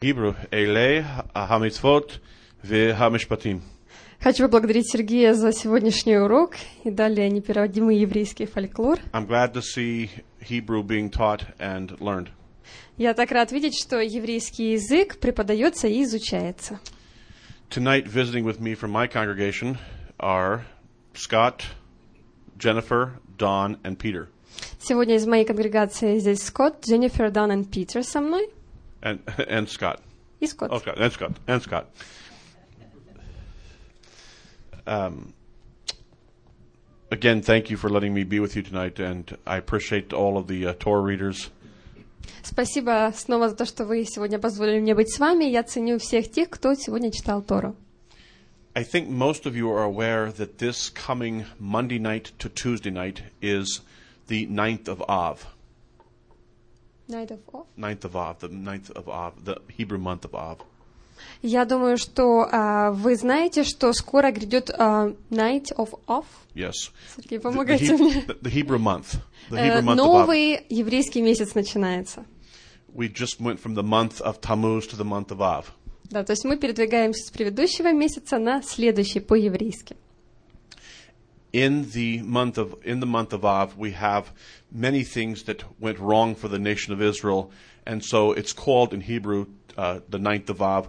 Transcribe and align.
Hebrew, 0.00 0.34
Elei 0.52 1.04
hamitzvot 1.34 2.20
v'hamishpatim. 2.62 3.62
Хочу 4.20 4.44
поблагодарить 4.44 4.88
Сергея 4.88 5.34
за 5.34 5.50
сегодняшний 5.50 6.16
урок 6.16 6.54
и 6.84 6.90
далее 6.90 7.28
непереводимый 7.28 7.98
еврейский 7.98 8.46
фольклор. 8.46 9.00
I'm 9.12 9.26
glad 9.26 9.54
to 9.54 9.60
see 9.60 10.08
Hebrew 10.40 10.84
being 10.84 11.10
taught 11.10 11.40
and 11.58 11.98
learned. 11.98 12.28
Я 12.96 13.12
так 13.12 13.32
рад 13.32 13.50
видеть, 13.50 13.76
что 13.76 13.98
еврейский 13.98 14.74
язык 14.74 15.18
преподается 15.18 15.88
и 15.88 16.04
изучается. 16.04 16.78
Tonight, 17.68 18.06
visiting 18.06 18.44
with 18.44 18.60
me 18.60 18.76
from 18.76 18.92
my 18.92 19.08
congregation 19.08 19.78
are 20.20 20.60
Scott, 21.12 21.64
Jennifer, 22.56 23.18
Don, 23.36 23.80
and 23.82 23.98
Peter. 23.98 24.28
Сегодня 24.80 25.16
из 25.16 25.26
моей 25.26 25.44
конгрегации 25.44 26.20
здесь 26.20 26.44
Скотт, 26.44 26.86
Дженнифер, 26.86 27.32
Дан 27.32 27.62
и 27.62 27.64
Питер 27.64 28.04
со 28.04 28.20
мной. 28.20 28.48
And, 29.01 29.19
and 29.47 29.67
Scott. 29.67 30.01
И 30.39 30.47
Скотт. 30.47 30.71
Oh, 30.71 30.79
Scott, 30.79 30.97
and 30.99 31.11
Scott, 31.11 31.31
and 31.47 31.61
Scott. 31.61 31.87
Um, 34.85 35.33
again, 37.11 37.41
thank 37.41 37.69
you 37.69 37.77
for 37.77 37.89
letting 37.89 38.13
me 38.13 38.23
be 38.23 38.39
with 38.39 38.55
you 38.55 38.61
tonight, 38.61 38.99
and 38.99 39.37
I 39.45 39.57
appreciate 39.57 40.11
all 40.13 40.37
of 40.37 40.47
the 40.47 40.67
uh, 40.67 40.73
Torah 40.73 41.01
readers. 41.01 41.49
Спасибо 42.41 43.11
снова 43.15 43.49
за 43.49 43.55
то, 43.55 43.65
что 43.65 43.85
вы 43.85 44.05
сегодня 44.05 44.39
позволили 44.39 44.79
мне 44.79 44.95
быть 44.95 45.13
с 45.13 45.19
вами. 45.19 45.45
Я 45.45 45.63
ценю 45.63 45.97
всех 45.97 46.29
тех, 46.29 46.49
кто 46.49 46.73
сегодня 46.73 47.11
читал 47.11 47.41
Тору. 47.41 47.75
I 48.75 48.83
think 48.83 49.07
most 49.07 49.45
of 49.45 49.55
you 49.55 49.69
are 49.69 49.83
aware 49.83 50.31
that 50.31 50.57
this 50.57 50.89
coming 50.89 51.45
Monday 51.59 51.99
night 51.99 52.31
to 52.39 52.49
Tuesday 52.49 52.89
night 52.89 53.21
is 53.41 53.81
the 54.27 54.47
9th 54.47 54.87
of 54.87 55.01
Av. 55.07 55.45
Night 57.08 57.30
of 57.30 57.40
Off. 57.52 57.66
9th 57.76 58.04
of 58.04 58.16
Av, 58.16 58.38
the 58.40 58.48
9th 58.48 58.90
of 58.92 59.08
Av, 59.08 59.32
the 59.44 59.60
Hebrew 59.76 59.98
month 59.98 60.22
of 60.24 60.34
Av. 60.34 60.58
Я 61.42 61.64
думаю, 61.64 61.96
что 61.96 62.46
а, 62.50 62.92
вы 62.92 63.16
знаете, 63.16 63.64
что 63.64 63.92
скоро 63.92 64.30
грядет 64.30 64.70
а, 64.70 65.12
Night 65.30 65.74
of 65.76 65.98
Off. 66.06 66.26
Yes. 66.54 66.72
Сергей, 67.16 67.38
The, 67.38 67.40
the, 67.40 67.42
помогайте 67.42 67.86
He- 67.86 67.96
мне. 67.98 68.24
the- 68.26 68.40
the 68.40 68.50
Hebrew 68.50 68.78
month. 68.78 69.16
The 69.50 69.56
Э, 69.56 69.64
Hebrew 69.64 69.82
month 69.82 69.86
of 69.86 69.90
Av. 69.90 69.96
Новый 69.96 70.66
еврейский 70.68 71.22
месяц 71.22 71.54
начинается. 71.54 72.24
We 72.94 73.08
just 73.12 73.40
went 73.40 73.58
from 73.60 73.74
the 73.74 73.82
month 73.82 74.20
of 74.20 74.40
Tammuz 74.40 74.86
to 74.88 74.96
the 74.96 75.04
month 75.04 75.28
of 75.28 75.40
Av. 75.40 75.66
Да, 76.10 76.24
то 76.24 76.32
есть 76.32 76.44
мы 76.44 76.56
передвигаемся 76.56 77.26
с 77.26 77.30
предыдущего 77.30 77.92
месяца 77.92 78.38
на 78.38 78.62
следующий 78.62 79.20
по-еврейски. 79.20 79.96
In 81.51 81.91
the 81.91 82.21
month 82.23 82.57
of 82.57 82.75
in 82.83 82.99
the 82.99 83.05
month 83.05 83.31
of 83.31 83.45
Av, 83.45 83.77
we 83.77 83.91
have 83.91 84.31
many 84.71 85.03
things 85.03 85.43
that 85.43 85.63
went 85.79 85.99
wrong 85.99 86.33
for 86.33 86.47
the 86.47 86.57
nation 86.57 86.93
of 86.93 87.01
Israel, 87.01 87.51
and 87.85 88.03
so 88.03 88.31
it's 88.31 88.53
called 88.53 88.91
in 88.91 89.01
Hebrew 89.01 89.45
uh, 89.77 89.99
the 90.09 90.17
ninth 90.17 90.49
of 90.49 90.61
Av. 90.61 90.87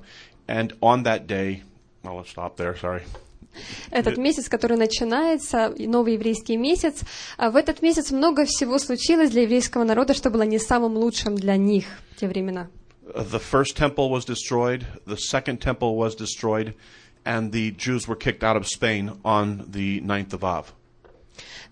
And 0.48 0.72
on 0.80 1.02
that 1.02 1.26
day, 1.26 1.62
well, 2.02 2.16
let's 2.16 2.30
stop 2.30 2.56
there. 2.56 2.76
Sorry. 2.76 3.02
Этот 3.90 4.16
месяц, 4.16 4.48
который 4.48 4.76
начинается, 4.76 5.68
и 5.68 5.86
новый 5.86 6.14
еврейский 6.14 6.56
месяц, 6.56 7.02
а 7.36 7.50
в 7.50 7.56
этот 7.56 7.82
месяц 7.82 8.10
много 8.10 8.44
всего 8.46 8.78
случилось 8.78 9.30
для 9.30 9.42
еврейского 9.42 9.84
народа, 9.84 10.14
что 10.14 10.30
было 10.30 10.42
не 10.42 10.58
самым 10.58 10.96
лучшим 10.96 11.36
для 11.36 11.56
них 11.56 11.84
в 12.10 12.20
те 12.20 12.26
времена. 12.26 12.68
Uh, 13.14 13.22
the 13.22 13.38
first 13.38 13.76
temple 13.76 14.10
was 14.10 14.24
destroyed. 14.24 14.86
The 15.06 15.16
second 15.16 15.60
temple 15.60 15.94
was 15.96 16.16
destroyed, 16.16 16.74
and 17.24 17.52
the 17.52 17.72
Jews 17.72 18.06
were 18.06 18.16
kicked 18.16 18.44
out 18.44 18.56
of 18.56 18.66
Spain 18.66 19.18
on 19.24 19.66
the 19.70 20.00
ninth 20.00 20.32
of 20.34 20.44
Av. 20.44 20.72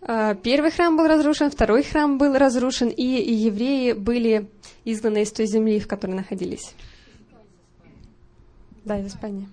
А, 0.05 0.35
Первый 0.35 0.71
храм 0.71 0.97
был 0.97 1.07
разрушен, 1.07 1.51
второй 1.51 1.85
храм 1.85 2.19
был 2.19 2.37
разрушен, 2.37 2.89
и 2.89 3.21
и 3.21 3.33
евреи 3.33 3.93
были 3.93 4.49
изгнаны 4.85 5.23
из 5.23 5.33
той 5.33 5.47
земли, 5.47 5.79
в 5.79 5.87
которой 5.87 6.13
находились. 6.13 6.75
Да, 8.85 8.99
из 8.99 9.07
Испании. 9.07 9.49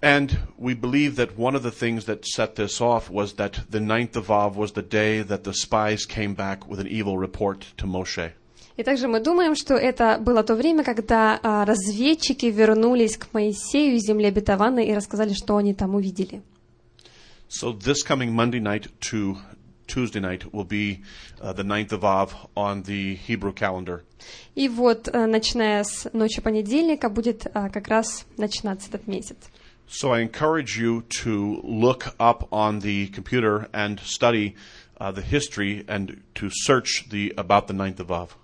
And 0.00 0.38
we 0.56 0.74
believe 0.74 1.16
that 1.16 1.36
one 1.36 1.56
of 1.56 1.64
the 1.64 1.72
things 1.72 2.04
that 2.04 2.24
set 2.24 2.54
this 2.54 2.80
off 2.80 3.10
was 3.10 3.34
that 3.34 3.64
the 3.68 3.80
ninth 3.80 4.16
of 4.16 4.30
Av 4.30 4.56
was 4.56 4.72
the 4.72 4.82
day 4.82 5.22
that 5.22 5.42
the 5.42 5.52
spies 5.52 6.06
came 6.06 6.34
back 6.34 6.68
with 6.68 6.78
an 6.78 6.86
evil 6.86 7.18
report 7.18 7.66
to 7.78 7.84
Moshe. 7.84 8.32
И 8.75 8.83
также 8.83 9.07
мы 9.07 9.19
думаем, 9.19 9.55
что 9.55 9.75
это 9.75 10.17
было 10.17 10.43
то 10.43 10.55
время, 10.55 10.83
когда 10.83 11.39
а, 11.43 11.63
разведчики 11.63 12.47
вернулись 12.47 13.17
к 13.17 13.31
Моисею 13.33 13.95
из 13.95 14.07
земли 14.07 14.25
обетованной 14.25 14.87
и 14.87 14.93
рассказали, 14.93 15.33
что 15.33 15.57
они 15.57 15.73
там 15.73 15.95
увидели. 15.95 16.41
So 17.49 17.71
this 17.71 18.03
coming 18.03 18.33
Monday 18.33 18.59
night 18.59 18.87
to 19.11 19.37
Tuesday 19.85 20.19
night 20.19 20.51
will 20.53 20.63
be 20.63 21.01
uh, 21.39 21.53
the 21.53 21.63
ninth 21.63 21.93
of 21.93 22.03
Av 22.03 22.33
on 22.55 22.81
the 22.83 23.15
Hebrew 23.15 23.53
calendar. 23.53 24.03
И 24.55 24.67
вот, 24.69 25.07
э, 25.07 25.25
начиная 25.27 25.83
с 25.83 26.09
ночи 26.13 26.41
понедельника, 26.41 27.09
будет 27.09 27.45
а, 27.53 27.69
как 27.69 27.87
раз 27.89 28.25
начинаться 28.37 28.89
этот 28.89 29.05
месяц. 29.07 29.37
So 29.87 30.11
I 30.11 30.23
encourage 30.23 30.77
you 30.79 31.03
to 31.21 31.61
look 31.63 32.15
up 32.17 32.47
on 32.51 32.79
the 32.79 33.07
computer 33.07 33.67
and 33.73 33.99
study 33.99 34.55
uh, 34.99 35.11
the 35.11 35.21
history 35.21 35.85
and 35.87 36.21
to 36.35 36.49
search 36.49 37.05
the 37.11 37.33
about 37.37 37.67
the 37.67 37.73
ninth 37.73 37.99
of 37.99 38.09
Av. 38.09 38.35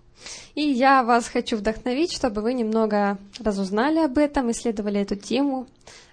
И 0.56 0.62
я 0.62 1.04
вас 1.04 1.28
хочу 1.28 1.58
вдохновить, 1.58 2.14
чтобы 2.14 2.42
вы 2.42 2.54
немного 2.54 3.18
разузнали 3.40 4.00
об 4.00 4.18
этом, 4.18 4.52
исследовали 4.52 5.00
эту 5.02 5.16
тему. 5.16 5.68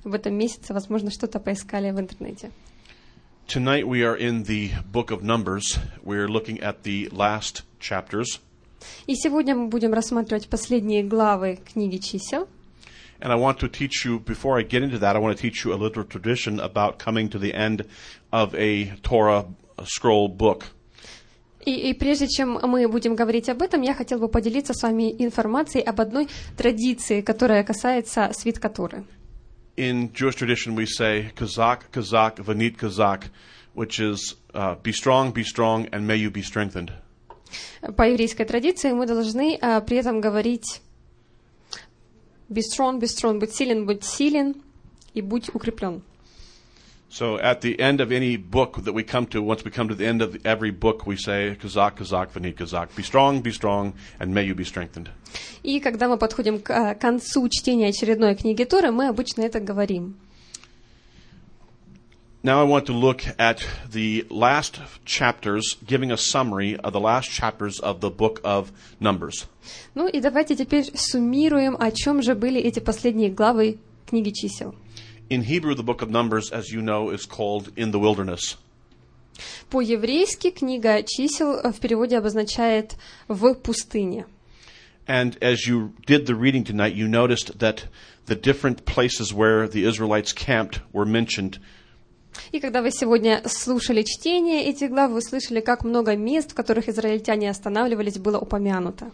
В 0.05 0.15
этом 0.15 0.35
месяце, 0.35 0.73
возможно, 0.73 1.11
что-то 1.11 1.41
поискали 1.41 1.91
в 1.91 1.99
интернете. 1.99 2.51
Tonight 3.49 3.85
we 3.85 4.03
are 4.03 4.17
in 4.17 4.45
the 4.45 4.71
book 4.93 5.11
of 5.11 5.23
Numbers. 5.23 5.79
We're 6.05 6.29
looking 6.29 6.61
at 6.61 6.83
the 6.83 7.09
last 7.11 7.63
chapters. 7.81 8.41
И 9.07 9.15
сегодня 9.15 9.55
мы 9.55 9.69
будем 9.69 9.93
рассматривать 9.93 10.49
последние 10.49 11.03
главы 11.03 11.61
книги 11.73 11.99
чисел. 11.99 12.49
And 13.21 13.33
I 13.33 13.37
want 13.37 13.59
to 13.61 13.69
teach 13.69 14.05
you, 14.05 14.19
before 14.21 14.59
I 14.59 14.63
get 14.63 14.83
into 14.83 14.99
that, 14.99 15.17
I 15.17 15.19
want 15.19 15.37
to 15.37 15.41
teach 15.41 15.65
you 15.65 15.73
a 15.73 15.79
little 15.79 16.05
tradition 16.05 16.61
about 16.61 16.99
coming 16.99 17.31
to 17.31 17.39
the 17.39 17.55
end 17.55 17.87
of 18.31 18.55
a 18.55 18.97
Torah 19.03 19.47
scroll 19.85 20.29
book. 20.29 20.67
И, 21.67 21.91
и 21.91 21.95
прежде 21.95 22.29
чем 22.29 22.61
мы 22.63 22.87
будем 22.87 23.17
говорить 23.17 23.49
об 23.49 23.61
этом, 23.61 23.83
я 23.83 23.93
хотел 23.93 24.21
бы 24.21 24.29
поделиться 24.29 24.73
с 24.73 24.85
вами 24.85 25.13
информацией 25.19 25.83
об 25.83 26.01
одной 26.01 26.29
традиции, 26.57 27.21
которая 27.23 27.65
касается 27.65 28.31
свитка 28.33 28.69
Торы. 28.69 29.05
In 29.77 30.13
Jewish 30.13 30.37
tradition, 30.37 30.77
we 30.77 30.87
say, 30.87 31.33
Kazak, 31.35 31.91
Kazak, 31.93 32.37
Vanit 32.39 32.79
Kazak, 32.79 33.25
which 33.75 33.99
is, 33.99 34.37
uh, 34.55 34.77
be 34.83 34.93
strong, 34.93 35.33
be 35.33 35.43
strong, 35.43 35.89
and 35.93 36.07
may 36.07 36.17
you 36.17 36.31
be 36.31 36.41
strengthened. 36.41 36.93
По 37.97 38.09
еврейской 38.09 38.45
традиции 38.45 38.93
мы 38.93 39.07
должны 39.07 39.59
а, 39.61 39.81
при 39.81 39.99
этом 39.99 40.21
говорить 40.21 40.81
«be 42.49 42.63
strong, 42.63 43.01
be 43.01 43.07
strong», 43.07 43.41
«будь 43.41 43.53
силен, 43.53 43.87
будь 43.87 44.05
силен» 44.05 44.55
и 45.15 45.21
«будь 45.21 45.53
укреплен». 45.53 46.03
So 47.12 47.38
at 47.40 47.60
the 47.60 47.78
end 47.78 48.00
of 48.00 48.10
any 48.14 48.38
book 48.38 48.86
that 48.86 48.94
we 48.94 49.04
come 49.04 49.26
to, 49.28 49.42
once 49.42 49.66
we 49.66 49.72
come 49.72 49.90
to 49.90 49.96
the 49.96 50.06
end 50.06 50.22
of 50.22 50.46
every 50.46 50.72
book, 50.72 51.06
we 51.06 51.18
say, 51.18 51.58
Kazak, 51.62 51.98
Kazak, 51.98 52.32
Vanit 52.32 52.56
Kazak, 52.56 52.96
be 52.96 53.04
strong, 53.04 53.42
be 53.42 53.52
strong, 53.52 53.94
and 54.18 54.34
may 54.34 54.44
you 54.44 54.56
be 54.56 54.64
strengthened. 54.64 55.10
И 55.62 55.82
когда 55.82 56.08
мы 56.08 56.18
подходим 56.18 56.60
к 56.60 56.70
а, 56.70 56.96
концу 56.96 57.50
чтения 57.50 57.90
очередной 57.90 58.36
книги 58.36 58.64
Торы, 58.64 58.92
мы 58.92 59.10
обычно 59.10 59.42
это 59.42 59.60
говорим. 59.60 60.16
Now 62.44 62.62
I 62.62 62.64
want 62.64 62.86
to 62.86 62.94
look 62.94 63.24
at 63.38 63.62
the 63.92 64.26
last 64.30 64.80
chapters, 65.06 65.76
giving 65.86 66.12
a 66.12 66.18
summary 66.18 66.78
of 66.78 66.94
the 66.94 67.00
last 67.02 67.30
chapters 67.30 67.80
of 67.82 68.00
the 68.00 68.10
book 68.10 68.40
of 68.46 68.72
Numbers. 69.02 69.48
Ну 69.96 70.08
и 70.08 70.22
давайте 70.22 70.56
теперь 70.56 70.86
суммируем, 70.96 71.76
о 71.78 71.92
чем 71.92 72.24
же 72.24 72.36
были 72.36 72.62
эти 72.62 72.80
последние 72.80 73.30
главы 73.30 73.80
книги 74.08 74.32
чисел. 74.32 74.74
In 75.30 75.44
Hebrew, 75.44 75.76
the 75.76 75.84
book 75.84 76.02
of 76.02 76.10
Numbers, 76.10 76.52
as 76.52 76.72
you 76.72 76.82
know, 76.82 77.10
is 77.10 77.26
called 77.26 77.72
In 77.76 77.92
the 77.92 78.00
Wilderness. 78.00 78.58
По-еврейски 79.70 80.52
книга 80.52 81.04
чисел 81.04 81.56
э, 81.56 81.72
в 81.72 81.80
переводе 81.80 82.18
обозначает 82.18 82.96
«в 83.28 83.54
пустыне». 83.56 84.26
And 85.08 85.38
as 85.42 85.66
you 85.68 85.94
did 86.06 86.26
the 86.26 86.36
reading 86.36 86.64
tonight, 86.64 86.94
you 86.94 87.08
noticed 87.08 87.58
that 87.60 87.86
the 88.28 88.36
different 88.36 88.86
places 88.86 89.34
where 89.34 89.68
the 89.68 89.86
Israelites 89.86 90.32
camped 90.34 90.82
were 90.94 91.06
mentioned. 91.06 91.60
И 92.52 92.60
когда 92.60 92.82
вы 92.82 92.92
сегодня 92.92 93.42
слушали 93.46 94.04
чтение 94.04 94.66
этих 94.66 94.90
глав, 94.90 95.12
вы 95.12 95.22
слышали, 95.22 95.60
как 95.60 95.84
много 95.84 96.16
мест, 96.16 96.52
в 96.52 96.56
которых 96.56 96.88
израильтяне 96.88 97.50
останавливались, 97.50 98.20
было 98.20 98.38
упомянуто. 98.38 99.12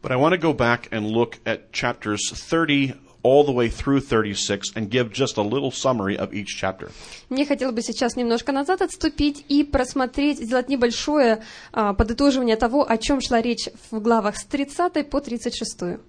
But 0.00 0.10
I 0.10 0.16
want 0.16 0.32
to 0.32 0.38
go 0.38 0.52
back 0.52 0.88
and 0.90 1.06
look 1.06 1.38
at 1.44 1.72
chapters 1.72 2.18
30 2.32 2.94
all 3.27 3.43
the 3.43 3.51
way 3.51 3.69
through 3.69 3.99
36 3.99 4.71
and 4.75 4.89
give 4.89 5.11
just 5.11 5.37
a 5.37 5.41
little 5.41 5.71
summary 5.71 6.17
of 6.17 6.33
each 6.33 6.55
chapter. 6.57 6.89
Мне 7.29 7.45
хотелось 7.45 7.75
бы 7.75 7.81
сейчас 7.81 8.15
немножко 8.15 8.53
назад 8.53 8.81
отступить 8.81 9.43
и 9.49 9.63
просмотреть, 9.63 10.37
сделать 10.37 10.69
небольшое 10.69 11.43
а, 11.73 11.93
подытоживание 11.93 12.55
того, 12.55 12.89
о 12.89 12.97
чем 12.97 13.19
шла 13.21 13.41
речь 13.41 13.67
в 13.91 13.99
главах 13.99 14.37
с 14.37 14.45
30 14.45 15.09
по 15.09 15.19
36. 15.19 15.99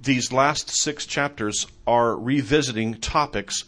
These 0.00 0.30
last 0.30 0.70
six 0.70 1.06
chapters 1.06 1.66
are 1.86 2.16
revisiting 2.16 3.00
topics 3.00 3.64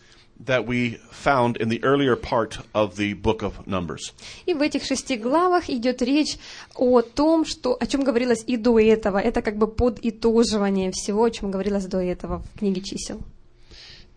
that 0.47 0.67
we 0.67 0.99
found 1.11 1.57
in 1.59 1.69
the 1.69 1.83
earlier 1.85 2.17
part 2.17 2.59
of 2.75 2.97
the 2.97 3.15
book 3.15 3.43
of 3.43 3.67
Numbers. 3.67 4.13
И 4.47 4.55
в 4.55 4.63
этих 4.63 4.85
шести 4.85 5.17
главах 5.17 5.69
идет 5.69 6.03
речь 6.03 6.39
о 6.75 7.03
том, 7.03 7.45
что, 7.45 7.77
о 7.79 7.87
чем 7.87 8.03
говорилось 8.03 8.43
и 8.47 8.57
до 8.57 8.79
этого. 8.79 9.19
Это 9.19 9.43
как 9.43 9.57
бы 9.57 9.67
подытоживание 9.67 10.91
всего, 10.93 11.25
о 11.25 11.31
чем 11.31 11.51
говорилось 11.51 11.87
до 11.87 11.99
этого 11.99 12.43
в 12.55 12.59
книге 12.59 12.83
чисел. 12.83 13.21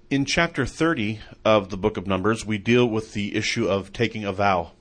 In 0.10 0.26
chapter 0.26 0.66
30 0.66 1.20
of 1.44 1.70
the 1.70 1.78
book 1.78 1.98
of 1.98 2.06
Numbers, 2.06 2.46
we 2.46 2.58
deal 2.58 2.88
with 2.88 3.14
the 3.14 3.36
issue 3.36 3.68
of 3.68 3.92
taking 3.92 4.24
a 4.24 4.32
vow. 4.32 4.72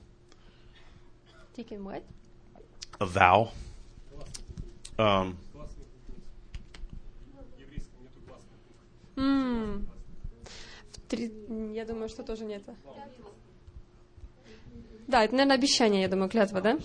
A 2.99 3.05
vow. 3.05 3.51
Um, 4.97 5.37
М. 9.17 9.87
Три- 11.13 11.31
Я 11.75 11.85
думаю, 11.85 12.09
что 12.09 12.23
тоже 12.23 12.43
не 12.43 12.55
это. 12.55 12.73
Да, 15.07 15.23
это, 15.23 15.33
наверное, 15.33 15.57
обещание, 15.57 16.01
я 16.01 16.07
думаю, 16.07 16.29
клятва, 16.29 16.59
да? 16.61 16.79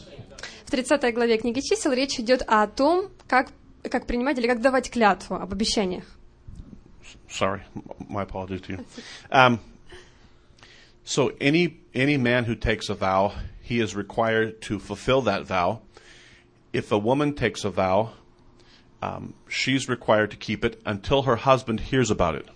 В 0.66 0.70
30 0.70 1.14
главе 1.14 1.38
книги 1.38 1.60
чисел 1.60 1.92
речь 1.92 2.18
идет 2.20 2.42
о 2.46 2.66
том, 2.66 3.08
как, 3.26 3.48
как 3.90 4.06
принимать 4.06 4.38
или 4.38 4.46
как 4.46 4.60
давать 4.60 4.90
клятву 4.90 5.36
об 5.36 5.52
обещаниях. 5.52 6.04
sorry, 7.30 7.62
my 8.10 8.22
apologies 8.22 8.60
to 8.60 8.72
you. 8.72 8.84
Um, 9.30 9.60
so 11.04 11.32
any 11.40 11.78
any 11.94 12.18
man 12.18 12.44
who 12.44 12.54
takes 12.54 12.90
a 12.90 12.94
vow, 12.94 13.32
he 13.62 13.80
is 13.80 13.94
required 13.96 14.60
to 14.62 14.78
fulfill 14.78 15.22
that 15.22 15.46
vow. 15.46 15.80
If 16.74 16.92
a 16.92 16.98
woman 16.98 17.32
takes 17.34 17.64
a 17.64 17.70
vow, 17.70 18.10
um, 19.01 19.33
she's 19.47 19.89
required 19.89 20.31
to 20.31 20.37
keep 20.37 20.63
it 20.63 20.81
until 20.85 21.23
her 21.23 21.35
husband 21.35 21.79
hears 21.91 22.09
about 22.09 22.35
it. 22.35 22.47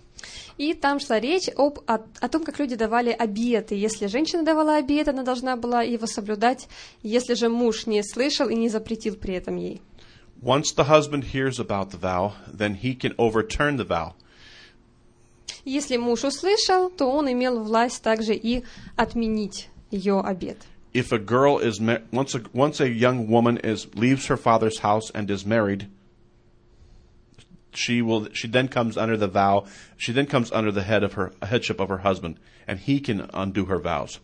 И 0.56 0.74
там 0.74 0.98
шла 0.98 1.20
речь 1.20 1.48
об, 1.56 1.78
о, 1.86 2.00
о 2.20 2.28
том, 2.28 2.44
как 2.44 2.58
люди 2.58 2.74
давали 2.74 3.10
обеты. 3.10 3.76
Если 3.76 4.06
женщина 4.06 4.42
давала 4.42 4.76
обет, 4.76 5.08
она 5.08 5.22
должна 5.22 5.56
была 5.56 5.82
его 5.82 6.06
соблюдать. 6.06 6.68
Если 7.02 7.34
же 7.34 7.48
муж 7.48 7.86
не 7.86 8.02
слышал 8.02 8.48
и 8.48 8.56
не 8.56 8.68
запретил 8.68 9.14
при 9.14 9.34
этом 9.34 9.56
ей. 9.56 9.80
Once 10.42 10.72
the 10.76 10.84
husband 10.84 11.24
hears 11.32 11.58
about 11.60 11.90
the 11.90 11.98
vow, 11.98 12.32
then 12.52 12.74
he 12.74 12.94
can 12.94 13.14
overturn 13.18 13.76
the 13.76 13.86
vow. 13.86 14.14
Если 15.64 15.96
муж 15.96 16.24
услышал, 16.24 16.90
то 16.90 17.10
он 17.10 17.30
имел 17.30 17.62
власть 17.62 18.02
также 18.02 18.34
и 18.34 18.64
отменить 18.96 19.68
ее 19.90 20.20
обет. 20.20 20.58
If 20.94 21.12
a 21.12 21.18
girl 21.18 21.58
is 21.58 21.80
ma- 21.80 22.02
once 22.10 22.34
a 22.34 22.42
once 22.52 22.80
a 22.80 22.88
young 22.88 23.28
woman 23.28 23.58
is 23.58 23.86
leaves 23.94 24.26
her 24.26 24.36
father's 24.36 24.78
house 24.80 25.10
and 25.14 25.30
is 25.30 25.44
married, 25.44 25.86
she 27.72 28.02
will 28.02 28.28
she 28.32 28.48
then 28.48 28.68
comes 28.68 28.96
under 28.96 29.16
the 29.16 29.28
vow 29.28 29.64
she 29.96 30.12
then 30.12 30.26
comes 30.26 30.50
under 30.52 30.72
the 30.72 30.82
head 30.82 31.02
of 31.02 31.14
her 31.14 31.32
headship 31.42 31.80
of 31.80 31.88
her 31.88 31.98
husband 31.98 32.36
and 32.66 32.80
he 32.80 33.00
can 33.00 33.28
undo 33.32 33.64
her 33.64 33.78
vows. 33.78 34.20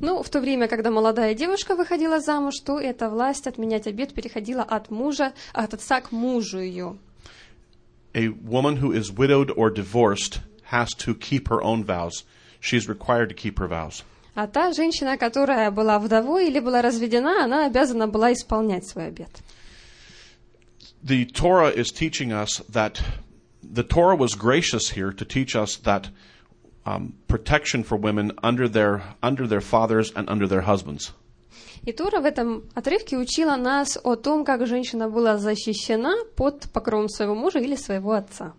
Ну, 0.00 0.22
в 0.22 0.28
то 0.28 0.40
время, 0.40 0.68
когда 0.68 0.90
молодая 0.90 1.34
девушка 1.34 1.74
выходила 1.74 2.20
замуж, 2.20 2.54
то 2.64 2.78
эта 2.78 3.08
власть 3.08 3.46
отменять 3.46 3.86
обет 3.86 4.12
переходила 4.12 4.62
от 4.62 4.90
мужа, 4.90 5.32
от 5.52 5.74
отца 5.74 6.00
к 6.00 6.12
мужу 6.12 6.58
ее. 6.58 6.96
A 8.14 8.28
woman 8.28 8.76
who 8.76 8.92
is 8.92 9.10
widowed 9.10 9.50
or 9.56 9.70
divorced 9.70 10.40
has 10.70 10.88
to 10.98 11.14
keep 11.14 11.48
her 11.48 11.62
own 11.62 11.84
vows. 11.84 12.24
She 12.60 12.76
is 12.76 12.88
required 12.88 13.28
to 13.30 13.34
keep 13.34 13.58
her 13.58 13.68
vows. 13.68 14.04
А 14.34 14.46
та 14.48 14.72
женщина, 14.72 15.16
которая 15.16 15.70
была 15.70 15.98
вдовой 15.98 16.48
или 16.48 16.58
была 16.58 16.82
разведена, 16.82 17.44
она 17.44 17.66
обязана 17.66 18.08
была 18.08 18.32
исполнять 18.32 18.86
свой 18.86 19.06
обет. 19.06 19.30
The 21.02 21.26
Torah 21.26 21.68
is 21.68 21.90
teaching 21.90 22.32
us 22.32 22.58
that 22.68 23.02
the 23.62 23.82
Torah 23.82 24.16
was 24.16 24.34
gracious 24.34 24.90
here 24.90 25.12
to 25.12 25.24
teach 25.24 25.56
us 25.56 25.76
that 25.76 26.08
um, 26.86 27.14
protection 27.28 27.82
for 27.82 27.96
women 27.96 28.32
under 28.42 28.68
their 28.68 29.02
under 29.22 29.46
their 29.46 29.60
fathers 29.60 30.12
and 30.14 30.28
under 30.28 30.46
their 30.46 30.62
husbands. 30.62 31.12
И 31.86 31.92
Тора 31.92 32.20
в 32.20 32.24
этом 32.24 32.64
отрывке 32.74 33.18
учила 33.18 33.56
нас 33.56 33.98
о 34.02 34.16
том, 34.16 34.44
как 34.44 34.66
женщина 34.66 35.08
была 35.10 35.36
защищена 35.36 36.14
под 36.34 36.68
покровом 36.72 37.08
своего 37.08 37.34
мужа 37.34 37.58
или 37.58 37.76
своего 37.76 38.12
отца. 38.12 38.54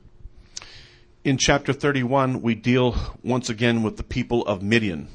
In 1.23 1.37
chapter 1.37 1.73
31, 1.73 2.43
we 2.43 2.53
deal 2.53 2.95
once 3.23 3.49
again 3.49 3.81
with 3.81 3.97
the 3.97 4.03
people 4.03 4.45
of 4.45 4.61
Midian, 4.61 5.07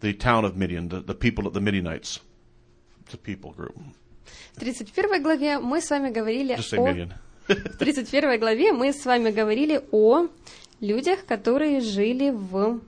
the 0.00 0.12
town 0.12 0.44
of 0.44 0.58
Midian, 0.58 0.90
the, 0.90 1.00
the 1.00 1.14
people 1.14 1.46
of 1.46 1.54
the 1.54 1.60
Midianites. 1.60 2.20
It's 3.00 3.14
a 3.14 3.16
people 3.16 3.52
group. 3.52 3.74
В 4.53 4.59
31 4.59 5.21
главе 5.21 5.59
мы 5.59 5.81
с 5.81 5.89
вами 5.89 6.09
говорили 6.09 6.57
о... 6.77 7.07
В 7.47 7.77
31 7.77 8.39
главе 8.39 8.73
мы 8.73 8.91
с 8.91 9.05
вами 9.05 9.29
говорили 9.31 9.81
о 9.91 10.27
людях, 10.81 11.25
которые 11.25 11.81
жили 11.81 12.31
в... 12.31 12.79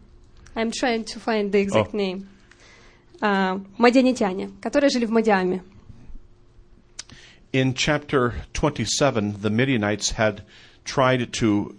I'm 0.55 0.71
trying 0.71 1.03
to 1.03 1.19
find 1.23 1.51
the 1.51 1.61
exact 1.61 1.93
name. 1.93 2.25
А, 3.19 3.59
мадианитяне, 3.77 4.51
которые 4.61 4.89
жили 4.89 5.05
в 5.05 5.11
Мадиаме. 5.11 5.63
In 7.53 7.73
chapter 7.73 8.33
27, 8.53 9.41
the 9.41 9.49
Midianites 9.49 10.11
had 10.11 10.43
tried 10.83 11.31
to 11.33 11.75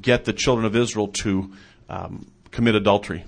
get 0.00 0.24
the 0.24 0.32
children 0.32 0.64
of 0.64 0.76
Israel 0.76 1.08
to 1.08 1.50
um, 1.88 2.26
commit 2.50 2.74
adultery. 2.74 3.24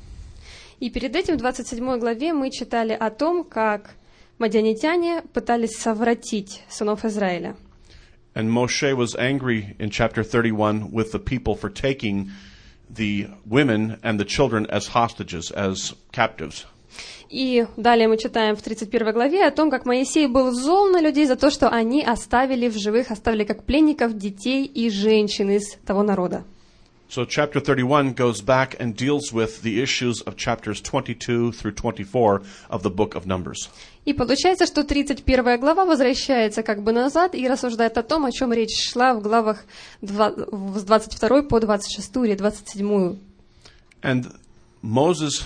И 0.80 0.90
перед 0.90 1.16
этим 1.16 1.36
в 1.36 1.38
27 1.38 1.98
главе 1.98 2.32
мы 2.32 2.50
читали 2.50 2.92
о 2.92 3.10
том, 3.10 3.44
как 3.44 3.96
мадианитяне 4.38 5.22
пытались 5.32 5.76
совратить 5.76 6.62
сынов 6.68 7.04
Израиля. 7.04 7.56
And 8.34 8.50
Moshe 8.50 8.94
was 8.94 9.16
angry 9.16 9.74
in 9.78 9.90
chapter 9.90 10.22
31 10.22 10.92
with 10.92 11.10
the 11.12 11.18
people 11.18 11.56
for 11.56 11.68
taking 11.68 12.30
the 12.88 13.28
women 13.44 13.98
and 14.02 14.18
the 14.18 14.24
children 14.24 14.66
as 14.70 14.88
hostages, 14.94 15.50
as 15.50 15.94
captives. 16.12 16.66
И 17.30 17.66
далее 17.76 18.08
мы 18.08 18.16
читаем 18.16 18.56
в 18.56 18.62
31 18.62 19.12
главе 19.12 19.46
о 19.46 19.50
том, 19.50 19.70
как 19.70 19.84
Моисей 19.84 20.26
был 20.26 20.52
зол 20.52 20.88
на 20.88 21.00
людей 21.00 21.26
за 21.26 21.36
то, 21.36 21.50
что 21.50 21.68
они 21.68 22.02
оставили 22.02 22.68
в 22.68 22.78
живых, 22.78 23.10
оставили 23.10 23.44
как 23.44 23.64
пленников 23.64 24.16
детей 24.16 24.64
и 24.64 24.88
женщин 24.88 25.50
из 25.50 25.76
того 25.84 26.02
народа. 26.02 26.44
So 27.09 27.25
chapter 27.25 27.59
31 27.59 28.13
goes 28.13 28.41
back 28.41 28.75
and 28.79 28.95
deals 28.95 29.31
with 29.31 29.61
the 29.61 29.83
issues 29.83 30.21
of 30.21 30.35
chapters 30.35 30.81
22 30.81 31.51
through 31.51 31.73
24 31.73 32.41
of 32.71 32.81
the 32.81 32.89
book 32.89 33.13
of 33.13 33.27
Numbers. 33.27 33.69
И 34.05 34.13
получается, 34.13 34.65
что 34.65 34.83
31 34.83 35.59
глава 35.59 35.85
возвращается 35.85 36.63
как 36.63 36.81
бы 36.81 36.91
назад 36.91 37.35
и 37.35 37.47
рассуждает 37.47 37.99
о 37.99 38.03
том, 38.03 38.25
о 38.25 38.31
чем 38.31 38.51
речь 38.51 38.91
шла 38.91 39.13
в 39.13 39.21
главах 39.21 39.63
два- 40.01 40.33
с 40.75 40.83
22 40.83 41.43
по 41.43 41.59
26 41.59 42.25
или 42.25 42.33
27. 42.35 43.19
And 44.01 44.35
Moses 44.81 45.43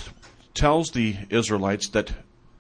tells 0.54 0.92
the 0.94 1.18
Israelites 1.30 1.90
that 1.90 2.12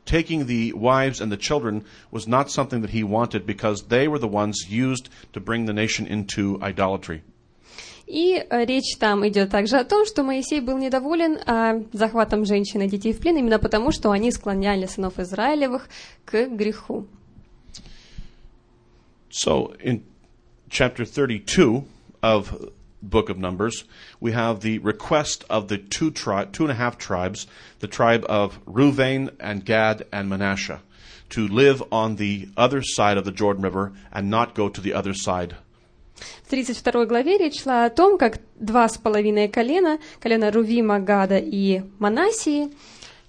taking 0.05 0.47
the 0.47 0.73
wives 0.73 1.21
and 1.21 1.31
the 1.31 1.37
children 1.37 1.85
was 2.11 2.27
not 2.27 2.51
something 2.51 2.81
that 2.81 2.91
he 2.91 3.03
wanted 3.03 3.45
because 3.45 3.83
they 3.87 4.09
were 4.09 4.19
the 4.19 4.27
ones 4.27 4.69
used 4.69 5.07
to 5.31 5.39
bring 5.39 5.65
the 5.65 5.73
nation 5.73 6.05
into 6.05 6.59
idolatry. 6.61 7.21
И 8.12 8.34
э, 8.34 8.66
речь 8.66 8.98
там 8.98 9.26
идет 9.26 9.48
также 9.48 9.78
о 9.78 9.84
том, 9.84 10.04
что 10.04 10.22
Моисей 10.22 10.60
был 10.60 10.76
недоволен 10.76 11.38
а, 11.46 11.82
захватом 11.94 12.44
женщин 12.44 12.82
и 12.82 12.86
детей 12.86 13.14
в 13.14 13.20
плен 13.20 13.38
именно 13.38 13.58
потому, 13.58 13.90
что 13.90 14.10
они 14.10 14.30
склоняли 14.30 14.84
сынов 14.84 15.18
Израилевых 15.18 15.88
к 16.26 16.46
греху. 16.48 17.06
So 19.30 19.74
in 19.82 20.02
chapter 20.68 21.06
32 21.06 21.86
of 22.20 22.70
book 23.00 23.30
of 23.30 23.38
Numbers, 23.38 23.84
we 24.20 24.32
have 24.32 24.60
the 24.60 24.78
request 24.80 25.46
of 25.48 25.68
the 25.68 25.78
two 25.78 26.10
tri- 26.10 26.44
two 26.44 26.64
and 26.64 26.72
a 26.72 26.74
half 26.74 26.98
tribes, 26.98 27.46
the 27.80 27.88
tribe 27.88 28.26
of 28.28 28.62
Reuven 28.66 29.30
and 29.40 29.64
Gad 29.64 30.04
and 30.12 30.28
Manasseh, 30.28 30.82
to 31.30 31.48
live 31.48 31.82
on 31.90 32.16
the 32.16 32.50
other 32.58 32.82
side 32.82 33.16
of 33.16 33.24
the 33.24 33.32
Jordan 33.32 33.62
River 33.62 33.94
and 34.12 34.28
not 34.28 34.54
go 34.54 34.68
to 34.68 34.82
the 34.82 34.92
other 34.92 35.14
side. 35.14 35.56
В 36.44 36.50
32 36.50 37.06
главе 37.06 37.38
речь 37.38 37.62
шла 37.62 37.84
о 37.84 37.90
том, 37.90 38.18
как 38.18 38.40
два 38.56 38.88
с 38.88 38.98
половиной 38.98 39.48
колена, 39.48 39.98
колено 40.20 40.50
Рувима, 40.50 41.00
Гада 41.00 41.38
и 41.38 41.82
Манасии, 41.98 42.70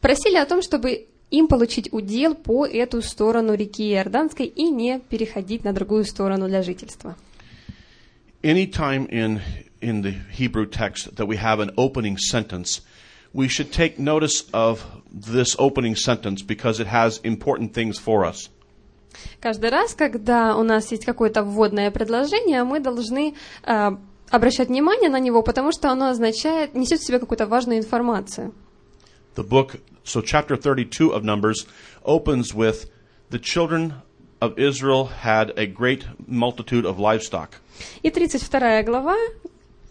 просили 0.01 0.37
о 0.37 0.45
том, 0.45 0.61
чтобы 0.61 1.07
им 1.31 1.47
получить 1.47 1.91
удел 1.91 2.35
по 2.35 2.65
эту 2.65 3.01
сторону 3.01 3.55
реки 3.55 3.91
Иорданской 3.91 4.45
и 4.45 4.69
не 4.69 4.99
переходить 4.99 5.63
на 5.63 5.73
другую 5.73 6.05
сторону 6.05 6.47
для 6.47 6.61
жительства. 6.61 7.15
We 13.33 13.47
should 13.47 13.71
take 13.71 13.97
notice 13.97 14.43
of 14.53 14.85
this 15.11 15.55
opening 15.57 15.95
sentence 15.95 16.43
because 16.43 16.79
it 16.79 16.85
has 16.85 17.19
important 17.23 17.73
things 17.73 17.97
for 17.97 18.25
us. 18.25 18.47
Каждый 19.39 19.69
раз, 19.69 19.93
когда 19.93 20.55
у 20.55 20.63
нас 20.63 20.91
есть 20.91 21.05
какое-то 21.05 21.43
вводное 21.43 21.91
предложение, 21.91 22.63
мы 22.63 22.79
должны 22.79 23.35
а, 23.63 23.97
обращать 24.29 24.69
внимание 24.69 25.09
на 25.09 25.19
него, 25.19 25.43
потому 25.43 25.71
что 25.71 25.89
оно 25.89 26.09
означает, 26.09 26.75
несет 26.75 26.99
в 26.99 27.05
себе 27.05 27.19
какую-то 27.19 27.47
важную 27.47 27.79
информацию. 27.79 28.53
The 29.35 29.47
book, 29.47 29.79
so 30.03 30.21
chapter 30.21 30.55
32 30.55 31.11
of 31.11 31.23
Numbers 31.23 31.67
opens 32.03 32.53
with 32.53 32.89
the 33.29 33.39
children 33.39 33.93
of 34.41 34.57
Israel 34.57 35.09
had 35.23 35.51
a 35.57 35.65
great 35.65 36.05
multitude 36.27 36.85
of 36.85 36.99
livestock. 36.99 37.49
И 38.03 38.11
32 38.11 38.83
глава 38.83 39.15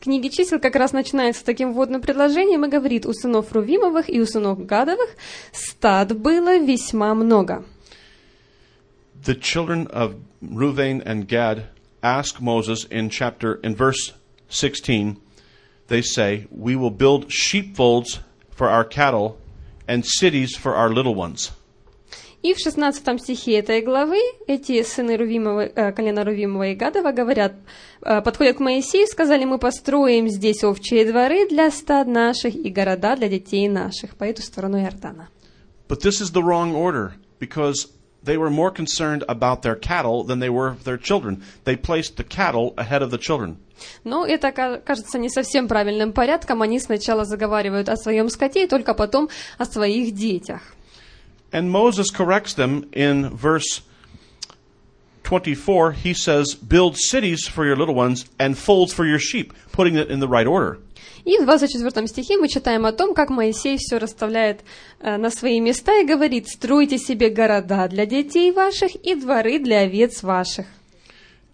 книге 0.02 0.31
чисел 0.31 0.59
как 0.59 0.76
раз 0.76 0.93
начинается 0.93 1.41
с 1.41 1.45
таким 1.45 1.73
вводным 1.73 2.00
предложением 2.00 2.64
и 2.64 2.69
говорит, 2.69 3.07
у 3.07 3.12
сынов 3.12 3.52
Рувимовых 3.52 4.11
и 4.11 4.21
у 4.21 4.26
сынов 4.26 4.64
Гадовых 4.67 5.11
стад 5.52 6.19
было 6.19 6.59
весьма 6.59 7.14
много. 7.14 7.64
The 9.24 9.36
children 9.36 9.88
of 9.88 10.15
Reuven 10.44 11.01
and 11.06 11.27
Gad 11.27 11.70
ask 12.03 12.39
Moses 12.39 12.86
in 12.86 13.10
chapter 13.10 13.56
in 13.56 13.75
verse 13.75 14.13
16. 14.50 15.17
They 15.88 16.01
say, 16.01 16.48
"We 16.51 16.75
will 16.75 16.91
build 16.91 17.32
sheepfolds 17.32 18.20
for 18.51 18.70
our 18.70 18.84
cattle 18.84 19.38
and 19.88 20.06
cities 20.06 20.56
for 20.56 20.75
our 20.75 20.89
little 20.89 21.15
ones." 21.15 21.51
И 22.44 22.53
в 22.53 22.60
16 22.60 23.20
стихе 23.20 23.60
этой 23.60 23.82
главы 23.82 24.20
эти 24.48 24.84
сыны 24.84 25.17
Рувимова, 25.17 25.65
э, 25.65 25.91
колена 25.91 26.24
Рувимова 26.24 26.67
и 26.67 26.75
Гадова 26.75 27.12
говорят, 27.12 27.56
э, 28.03 28.22
подходят 28.22 28.58
к 28.58 28.60
Моисею, 28.60 29.08
сказали, 29.08 29.44
мы 29.44 29.58
построим 29.58 30.29
здесь 30.29 30.63
овчие 30.63 31.03
дворы 31.03 31.48
для 31.50 31.72
стад 31.72 32.08
наших 32.08 32.56
и 32.56 32.70
города 32.70 33.15
для 33.15 33.27
детей 33.27 33.67
наших 33.67 34.15
по 34.15 34.24
эту 34.24 34.44
сторону 34.44 34.77
Иордана. 34.77 35.29
But 35.89 36.01
this 36.01 36.22
is 36.22 36.32
the 36.32 36.44
wrong 36.44 36.75
order 36.75 37.13
because 37.39 37.88
they 38.24 38.38
were 38.38 38.50
more 38.50 38.72
concerned 38.72 39.24
about 39.27 39.62
their 39.62 39.75
cattle 39.75 40.24
than 40.24 40.39
they 40.39 40.50
were 40.50 40.75
their 40.84 40.98
children. 40.98 41.41
They 41.63 41.75
placed 41.77 42.17
the 42.17 42.24
cattle 42.24 42.74
ahead 42.77 43.01
of 43.01 43.10
the 43.10 43.17
children. 43.17 43.58
Но 44.03 44.25
это 44.25 44.51
ка- 44.51 44.82
кажется 44.84 45.20
не 45.20 45.29
совсем 45.29 45.67
правильным 45.67 46.12
порядком. 46.12 46.62
Они 46.62 46.79
сначала 46.79 47.25
заговаривают 47.25 47.89
о 47.89 47.96
своем 47.96 48.29
скоте, 48.29 48.63
и 48.65 48.67
только 48.67 48.94
потом 48.94 49.29
о 49.58 49.65
своих 49.65 50.13
детях. 50.13 50.62
And 51.51 51.70
Moses 51.72 52.08
corrects 52.13 52.56
them 52.56 52.89
in 52.91 53.29
verse 53.29 53.82
24. 55.32 55.91
He 55.91 56.13
says, 56.13 56.56
Build 56.56 56.98
cities 56.98 57.48
for 57.48 57.65
your 57.65 57.75
little 57.75 57.96
ones 57.96 58.25
and 58.39 58.58
folds 58.58 58.94
for 58.94 59.06
your 59.06 59.20
sheep, 59.20 59.53
putting 59.72 59.96
it 59.96 60.10
in 60.10 60.20
the 60.20 60.27
right 60.27 60.48
order. 60.48 60.79
И 61.25 61.38
в 61.39 61.46
24 61.46 62.08
стихе 62.08 62.38
мы 62.38 62.48
читаем 62.48 62.86
о 62.86 62.94
том, 62.94 63.13
как 63.13 63.29
Моисей 63.29 63.77
все 63.77 63.98
расставляет 63.98 64.62
э, 65.01 65.17
на 65.17 65.29
свои 65.29 65.60
места 65.60 66.00
и 66.00 66.06
говорит, 66.06 66.48
стройте 66.48 66.98
себе 66.98 67.29
города 67.29 67.89
для 67.89 68.06
детей 68.06 68.53
ваших 68.53 68.96
и 68.96 69.13
дворы 69.13 69.60
для 69.60 69.82
овец 69.82 70.24
ваших. 70.24 70.67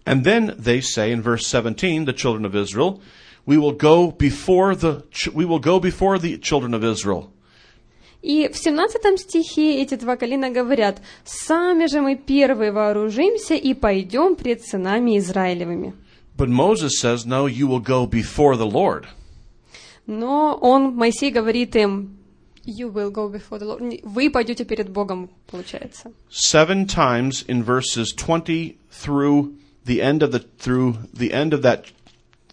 And 0.06 0.22
then 0.22 0.54
they 0.56 0.80
say 0.80 1.10
in 1.10 1.22
verse 1.22 1.46
17, 1.48 2.04
the 2.04 2.12
children 2.12 2.44
of 2.44 2.54
Israel, 2.54 3.00
we 3.46 3.58
will 3.58 3.72
go 3.72 4.12
before 4.12 4.76
the, 4.76 5.02
ch- 5.10 5.32
we 5.34 5.44
will 5.44 5.58
go 5.58 5.80
before 5.80 6.18
the 6.20 6.38
children 6.38 6.72
of 6.72 6.84
Israel. 6.84 7.32
И 8.21 8.49
в 8.49 8.57
17 8.57 9.19
стихе 9.19 9.81
эти 9.81 9.95
два 9.95 10.17
колена 10.17 10.49
говорят, 10.49 11.01
«Сами 11.23 11.87
же 11.87 12.01
мы 12.01 12.15
первые 12.17 12.71
вооружимся 12.71 13.55
и 13.55 13.73
пойдем 13.73 14.35
пред 14.35 14.61
сынами 14.63 15.17
Израилевыми». 15.17 15.93
But 16.37 16.49
Moses 16.49 16.99
says, 17.01 17.25
no, 17.25 17.47
you 17.47 17.67
will 17.67 17.81
go 17.81 18.05
before 18.05 18.55
the 18.55 18.69
Lord. 18.69 19.05
Но 20.05 20.57
он, 20.61 20.95
Моисей 20.95 21.31
говорит 21.31 21.75
им, 21.75 22.17
«You 22.65 22.91
will 22.91 23.11
go 23.11 23.29
before 23.31 23.57
the 23.59 23.65
Lord». 23.65 24.01
Вы 24.03 24.29
пойдете 24.29 24.65
перед 24.65 24.89
Богом, 24.89 25.29
получается. 25.49 26.11
seven 26.29 26.85
times 26.85 27.43
in 27.47 27.63
verses 27.63 28.13
20 28.15 28.77
through 28.91 29.55
the 29.85 30.01
end 30.01 30.21
of 30.21 30.31
the 30.31 30.39
through 30.59 30.95
the 31.13 31.31
end 31.31 31.53
of 31.53 31.61
that 31.61 31.85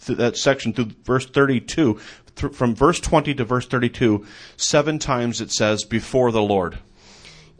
th- 0.07 0.17
that 0.17 0.37
section 0.37 0.73
through 0.73 0.91
verse 1.05 1.27
32 1.27 1.99
thr- 2.36 2.50
from 2.50 2.76
verse 2.76 3.00
20 3.00 3.34
to 3.36 3.46
verse 3.46 3.68
32 3.68 4.26
seven 4.58 5.00
times 5.00 5.42
it 5.42 5.52
says 5.52 5.84
before 5.84 6.32
the 6.32 6.42
lord 6.42 6.78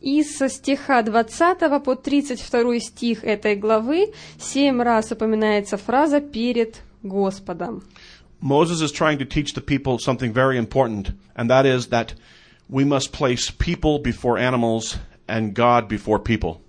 И 0.02 0.24
со 0.24 0.50
стиха 0.50 1.04
20 1.04 1.84
по 1.84 1.96
32 1.96 2.80
стих 2.80 3.24
этой 3.24 3.56
главы 3.56 4.14
семь 4.40 4.82
раз 4.82 5.12
упоминается 5.12 5.78
фраза 5.78 6.20
«перед 6.22 6.82
Господом». 7.04 7.84
moses 8.42 8.82
is 8.82 8.92
trying 8.92 9.20
to 9.20 9.26
teach 9.26 9.54
the 9.54 9.62
people 9.62 10.00
something 10.00 10.34
very 10.34 10.58
important 10.58 11.12
and 11.36 11.50
that 11.50 11.66
is 11.66 11.88
that 11.88 12.16
we 12.68 12.84
must 12.84 13.12
place 13.12 13.52
people 13.52 14.00
before 14.00 14.38
animals 14.40 14.98
and 15.28 15.54
god 15.54 15.88
before 15.88 16.18
people 16.18 16.62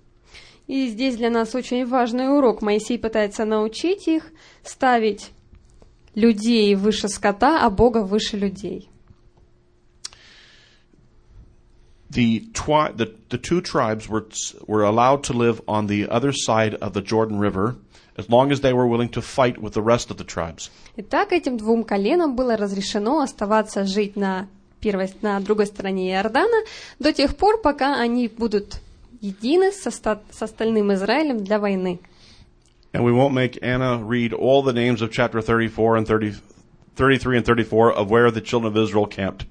И 0.67 0.87
здесь 0.87 1.17
для 1.17 1.29
нас 1.29 1.55
очень 1.55 1.85
важный 1.85 2.29
урок. 2.29 2.61
Моисей 2.61 2.97
пытается 2.97 3.43
научить 3.43 4.07
их 4.07 4.31
ставить 4.63 5.31
людей 6.18 6.74
выше 6.74 7.08
скота, 7.08 7.64
а 7.64 7.70
Бога 7.70 8.02
выше 8.02 8.36
людей. 8.36 8.88
the, 12.10 12.40
twi- 12.54 12.92
the, 12.96 13.14
the 13.28 13.38
two 13.38 13.60
tribes 13.60 14.08
were, 14.08 14.26
were 14.66 14.82
allowed 14.82 15.22
to 15.24 15.32
live 15.32 15.60
on 15.68 15.86
the 15.86 16.08
other 16.08 16.32
side 16.32 16.74
of 16.76 16.92
the 16.94 17.02
Jordan 17.02 17.38
River 17.38 17.76
as 18.16 18.28
long 18.28 18.50
as 18.50 18.60
they 18.62 18.72
were 18.72 18.86
willing 18.86 19.10
to 19.10 19.22
fight 19.22 19.58
with 19.58 19.74
the 19.74 19.82
rest 19.82 20.10
of 20.10 20.16
the 20.16 20.24
tribes. 20.24 20.70
Итак, 20.96 21.32
этим 21.32 21.56
двум 21.56 21.84
коленам 21.84 22.34
было 22.34 22.56
разрешено 22.56 23.20
оставаться 23.20 23.84
жить 23.84 24.16
на, 24.16 24.48
первой, 24.80 25.12
на 25.22 25.38
другой 25.40 25.66
стороне 25.66 26.12
Иордана 26.14 26.64
до 26.98 27.12
тех 27.12 27.36
пор, 27.36 27.60
пока 27.60 28.00
они 28.00 28.26
будут 28.28 28.80
едины 29.20 29.70
со, 29.70 29.90
ста- 29.90 30.22
с 30.30 30.42
остальным 30.42 30.92
Израилем 30.94 31.44
для 31.44 31.58
войны. 31.58 32.00
And 32.93 33.03
we 33.03 33.11
won't 33.11 33.33
make 33.33 33.57
Anna 33.61 33.97
read 33.97 34.33
all 34.33 34.61
the 34.61 34.73
names 34.73 35.01
of 35.01 35.11
chapter 35.11 35.41
34 35.41 35.97
and 35.97 36.07
30, 36.07 36.35
33 36.95 37.37
and 37.37 37.45
34 37.45 37.93
of 37.93 38.11
where 38.11 38.29
the 38.29 38.41
children 38.41 38.71
of 38.71 38.77
Israel 38.77 39.07
camped. 39.07 39.45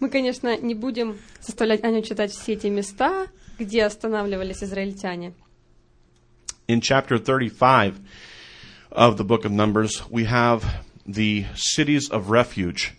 Мы, 0.00 0.10
конечно, 0.10 0.56
не 0.56 0.74
будем 0.74 1.18
заставлять 1.40 1.82
Аню 1.82 2.02
читать 2.02 2.30
все 2.30 2.52
эти 2.52 2.68
места, 2.68 3.26
где 3.58 3.84
останавливались 3.84 4.62
израильтяне. 4.62 5.34
In 6.68 6.80
chapter 6.80 7.18
35 7.18 7.98
of 8.92 9.16
the 9.16 9.24
book 9.24 9.44
of 9.44 9.50
Numbers, 9.50 10.08
we 10.08 10.24
have 10.24 10.64
the 11.04 11.46
cities 11.54 12.08
of 12.10 12.30
refuge, 12.30 12.92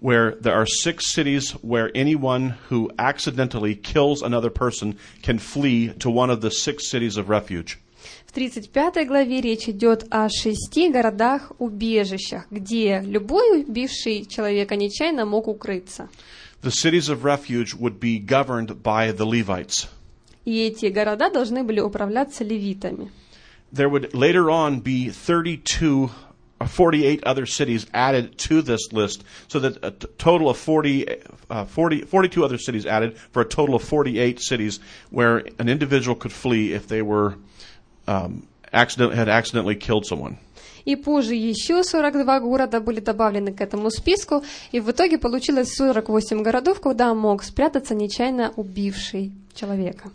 where 0.00 0.34
there 0.34 0.54
are 0.54 0.66
six 0.66 1.12
cities 1.12 1.52
where 1.62 1.90
anyone 1.94 2.56
who 2.68 2.90
accidentally 2.98 3.74
kills 3.74 4.20
another 4.20 4.50
person 4.50 4.98
can 5.22 5.38
flee 5.38 5.94
to 5.94 6.10
one 6.10 6.28
of 6.28 6.42
the 6.42 6.50
six 6.50 6.90
cities 6.90 7.16
of 7.16 7.30
refuge. 7.30 7.78
В 8.25 8.31
35 8.31 9.07
главе 9.07 9.41
речь 9.41 9.67
идет 9.69 10.05
о 10.11 10.29
шести 10.29 10.89
городах-убежищах, 10.89 12.45
где 12.51 13.01
любой 13.01 13.61
убивший 13.61 14.25
человека 14.25 14.75
нечаянно 14.75 15.25
мог 15.25 15.47
укрыться. 15.47 16.09
The 16.61 16.71
cities 16.71 17.09
of 17.09 17.23
refuge 17.23 17.73
would 17.79 17.99
be 17.99 18.19
governed 18.19 18.81
by 18.83 19.11
the 19.15 19.25
Levites. 19.25 19.87
И 20.45 20.67
эти 20.67 20.87
города 20.87 21.29
должны 21.29 21.63
были 21.63 21.79
управляться 21.79 22.43
левитами. 22.43 23.11
There 23.71 23.89
would 23.89 24.13
later 24.13 24.49
on 24.49 24.81
be 24.81 25.09
32 25.09 26.09
or 26.59 26.67
48 26.67 27.23
other 27.23 27.45
cities 27.45 27.85
added 27.93 28.37
to 28.39 28.61
this 28.61 28.91
list, 28.91 29.23
so 29.47 29.59
that 29.59 29.77
a 29.83 29.91
total 29.91 30.49
of 30.49 30.57
40, 30.57 31.07
uh, 31.49 31.65
40, 31.65 32.01
42 32.01 32.43
other 32.43 32.57
cities 32.57 32.85
added 32.85 33.17
for 33.31 33.41
a 33.41 33.45
total 33.45 33.75
of 33.75 33.83
48 33.83 34.41
cities 34.41 34.79
where 35.09 35.43
an 35.59 35.69
individual 35.69 36.15
could 36.15 36.31
flee 36.31 36.73
if 36.73 36.87
they 36.87 37.01
were 37.01 37.35
um, 38.08 38.46
accident, 38.72 39.14
had 39.14 39.28
accidentally 39.28 39.76
killed 39.76 40.06
someone. 40.06 40.38
И 40.84 40.96
позже 40.96 41.34
еще 41.34 41.82
42 41.82 42.40
города 42.40 42.80
были 42.80 43.00
добавлены 43.00 43.52
к 43.54 43.60
этому 43.60 43.90
списку, 43.90 44.44
и 44.70 44.80
в 44.80 44.90
итоге 44.90 45.16
получилось 45.18 45.74
48 45.74 46.42
городов, 46.42 46.80
куда 46.80 47.14
мог 47.14 47.42
спрятаться 47.42 47.94
нечаянно 47.94 48.52
убивший 48.56 49.32
человека. 49.54 50.10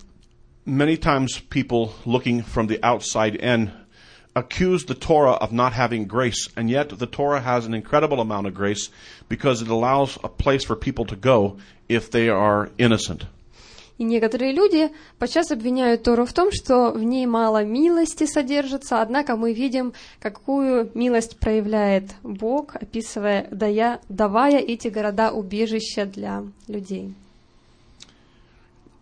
Many 0.66 0.98
times 0.98 1.42
people 1.50 1.94
looking 2.06 2.44
from 2.44 2.68
the 2.68 2.80
outside 2.84 3.36
in 3.36 3.72
accuse 4.36 4.86
the 4.86 4.94
Torah 4.94 5.34
of 5.34 5.52
not 5.52 5.74
having 5.74 6.06
grace, 6.06 6.48
and 6.56 6.70
yet 6.70 6.90
the 6.90 7.08
Torah 7.08 7.42
has 7.42 7.66
an 7.66 7.74
incredible 7.74 8.20
amount 8.22 8.46
of 8.46 8.54
grace 8.54 8.90
because 9.28 9.64
it 9.64 9.70
allows 9.70 10.20
a 10.24 10.30
place 10.30 10.64
for 10.64 10.76
people 10.76 11.06
to 11.06 11.16
go 11.16 11.58
if 11.88 12.12
they 12.12 12.30
are 12.30 12.70
innocent. 12.78 13.26
И 13.97 14.03
некоторые 14.03 14.53
люди 14.53 14.91
подчас 15.19 15.53
обвиняют 15.53 16.03
Тору 16.03 16.27
в 16.27 16.33
том, 16.33 16.51
что 16.51 16.91
в 16.91 17.03
ней 17.03 17.27
мало 17.27 17.63
милости 17.63 18.27
содержится, 18.27 19.01
однако 19.01 19.37
мы 19.37 19.53
видим, 19.53 19.93
какую 20.19 20.91
милость 20.95 21.39
проявляет 21.39 22.11
Бог, 22.25 22.75
описывая, 22.75 23.47
дая, 23.53 24.01
давая 24.09 24.59
эти 24.59 24.89
города 24.89 25.31
убежища 25.31 26.07
для 26.07 26.43
людей. 26.67 27.15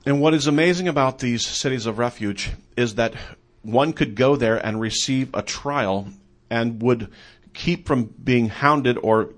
And 0.05 0.21
what 0.21 0.35
is 0.35 0.47
amazing 0.49 0.89
about 0.89 1.21
these 1.21 1.47
cities 1.47 1.87
of 1.87 1.97
refuge 1.97 2.51
is 2.77 2.97
that 2.97 3.15
one 3.63 3.93
could 3.93 4.15
go 4.17 4.37
there 4.37 4.57
and 4.57 4.81
receive 4.81 5.29
a 5.33 5.43
trial 5.43 6.09
and 6.51 6.83
would 6.83 7.09
keep 7.55 7.87
from 7.87 8.11
being 8.23 8.49
hounded 8.49 8.99
or 9.01 9.31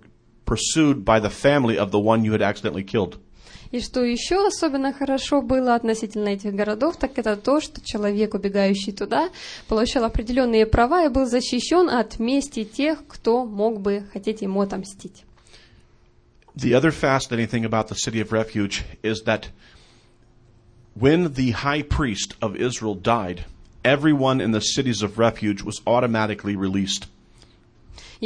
pursued 0.47 1.05
by 1.05 1.21
the 1.21 1.31
family 1.31 1.79
of 1.79 1.91
the 1.91 1.99
one 1.99 2.25
you 2.25 2.33
had 2.33 2.43
accidentally 2.43 2.83
killed. 2.83 3.19
И 3.75 3.81
что 3.81 4.05
еще 4.05 4.47
особенно 4.47 4.93
хорошо 4.93 5.43
было 5.43 5.75
относительно 5.75 6.29
этих 6.29 6.55
городов, 6.55 6.97
так 6.97 7.19
это 7.19 7.35
то, 7.35 7.61
что 7.61 7.85
человек, 7.85 8.35
убегающий 8.35 8.93
туда, 8.93 9.31
получал 9.67 10.05
определенные 10.05 10.65
права 10.65 11.05
и 11.05 11.09
был 11.09 11.27
защищен 11.27 11.91
от 11.91 12.21
мести 12.21 12.63
тех, 12.63 13.05
кто 13.09 13.45
мог 13.45 13.81
бы 13.81 14.05
хотеть 14.13 14.43
ему 14.43 14.61
отомстить. 14.61 15.25
The 16.55 16.73
other 16.73 16.93
fascinating 16.93 17.65
about 17.65 17.89
the 17.89 17.97
city 17.97 18.21
of 18.21 18.31
refuge 18.31 18.85
is 19.03 19.25
that 19.25 19.49
when 20.95 21.35
the 21.35 21.51
high 21.51 21.83
priest 21.83 22.37
of 22.41 22.55
Israel 22.55 22.95
died, 22.95 23.45
everyone 23.83 24.41
in 24.41 24.53
the 24.53 24.61
cities 24.61 25.03
of 25.03 25.19
refuge 25.19 25.65
was 25.65 25.83
automatically 25.85 26.55
released. 26.55 27.09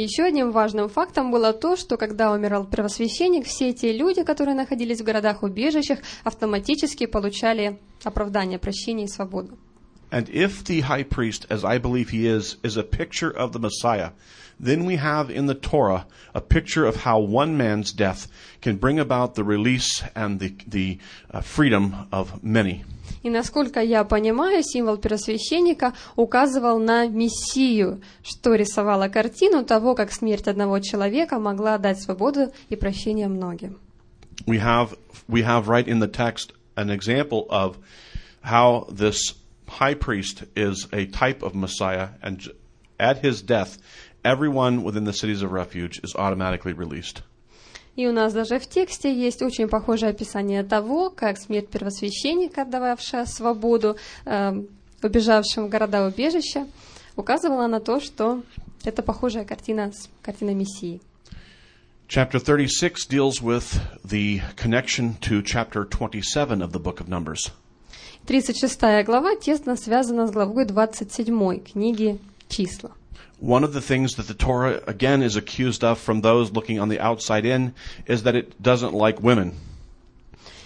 Еще 0.01 0.23
одним 0.23 0.51
важным 0.51 0.87
фактом 0.87 1.29
было 1.29 1.51
то, 1.51 1.75
что 1.75 1.97
когда 1.97 2.31
умирал 2.31 2.63
первосвященник, 2.65 3.45
все 3.45 3.73
те 3.73 3.91
люди, 3.91 4.23
которые 4.23 4.55
находились 4.55 5.01
в 5.01 5.03
городах-убежищах, 5.03 5.99
автоматически 6.23 7.05
получали 7.05 7.79
оправдание, 8.05 8.59
прощение 8.59 9.07
и 9.07 9.09
свободу. 9.09 9.57
And 10.09 10.29
if 10.29 10.63
the 10.63 10.79
high 10.79 11.03
priest, 11.03 11.45
as 11.49 11.65
I 11.65 11.79
believe 11.79 12.11
he 12.11 12.25
is, 12.25 12.55
is 12.63 12.77
a 12.77 12.83
picture 12.83 13.29
of 13.29 13.51
the 13.51 13.59
Messiah, 13.59 14.11
then 14.57 14.85
we 14.85 14.95
have 14.95 15.29
in 15.29 15.47
the 15.47 15.53
Torah 15.53 16.05
a 16.33 16.39
picture 16.39 16.85
of 16.85 17.03
how 17.03 17.19
one 17.19 17.57
man's 17.57 17.91
death 17.91 18.27
can 18.61 18.77
bring 18.77 18.99
about 18.99 19.35
the 19.35 19.43
release 19.43 20.01
and 20.15 20.39
the, 20.39 20.55
the 20.65 20.97
uh, 21.29 21.41
freedom 21.41 22.07
of 22.13 22.41
many. 22.41 22.85
И 23.23 23.29
насколько 23.29 23.81
я 23.81 24.03
понимаю, 24.03 24.63
символ 24.63 24.97
первосвященника 24.97 25.93
указывал 26.15 26.79
на 26.79 27.07
Мессию, 27.07 28.01
что 28.23 28.55
рисовало 28.55 29.09
картину 29.09 29.65
того, 29.65 29.95
как 29.95 30.11
смерть 30.11 30.47
одного 30.47 30.79
человека 30.79 31.39
могла 31.39 31.77
дать 31.77 32.01
свободу 32.01 32.51
и 32.69 32.75
прощение 32.75 33.27
многим. 33.27 33.77
We 34.45 34.57
have, 34.59 34.97
we 35.27 35.43
have 35.43 35.67
right 35.67 35.87
in 35.87 35.99
the 35.99 36.07
text 36.07 36.53
an 36.75 36.89
example 36.89 37.45
of 37.49 37.77
how 38.41 38.87
this 38.89 39.35
high 39.67 39.95
priest 39.95 40.43
is 40.55 40.87
a 40.91 41.05
type 41.05 41.43
of 41.43 41.53
Messiah, 41.53 42.09
and 42.21 42.41
at 42.99 43.23
his 43.23 43.41
death, 43.41 43.77
everyone 44.23 44.83
within 44.83 45.03
the 45.03 45.13
cities 45.13 45.41
of 45.41 45.51
refuge 45.51 45.99
is 46.03 46.15
automatically 46.15 46.73
released. 46.73 47.21
И 47.99 48.07
у 48.07 48.13
нас 48.13 48.31
даже 48.31 48.59
в 48.59 48.65
тексте 48.65 49.13
есть 49.13 49.41
очень 49.41 49.67
похожее 49.67 50.11
описание 50.11 50.63
того, 50.63 51.09
как 51.09 51.37
смерть 51.37 51.67
первосвященника, 51.67 52.63
дававшая 52.63 53.25
свободу 53.25 53.97
э, 54.23 54.53
убежавшим 55.03 55.65
в 55.65 55.69
города-убежища, 55.69 56.65
указывала 57.17 57.67
на 57.67 57.81
то, 57.81 57.99
что 57.99 58.41
это 58.85 59.03
похожая 59.03 59.43
картина 59.43 59.91
с 59.91 60.09
картиной 60.21 60.53
Мессии. 60.53 61.01
Chapter 62.07 62.39
36 62.39 63.11
deals 63.11 63.41
with 63.41 63.65
the 64.05 64.43
connection 64.55 65.19
to 65.19 65.43
chapter 65.43 65.83
27 65.83 66.61
of 66.61 66.71
the 66.71 66.79
book 66.79 67.01
of 67.01 67.09
Numbers. 67.09 67.51
36 68.27 68.79
глава 69.05 69.35
тесно 69.35 69.75
связана 69.75 70.25
с 70.25 70.31
главой 70.31 70.63
27 70.63 71.59
книги 71.59 72.17
«Числа». 72.47 72.91
One 73.40 73.64
of 73.64 73.72
the 73.72 73.80
things 73.80 74.14
that 74.14 74.26
the 74.26 74.34
Torah 74.34 74.80
again 74.86 75.22
is 75.22 75.36
accused 75.36 75.84
of 75.84 75.98
from 75.98 76.22
those 76.22 76.52
looking 76.52 76.78
on 76.78 76.88
the 76.88 77.00
outside 77.00 77.44
in 77.44 77.74
is 78.06 78.22
that 78.22 78.34
it 78.34 78.60
doesn't 78.62 78.94
like 78.94 79.20
women. 79.20 79.52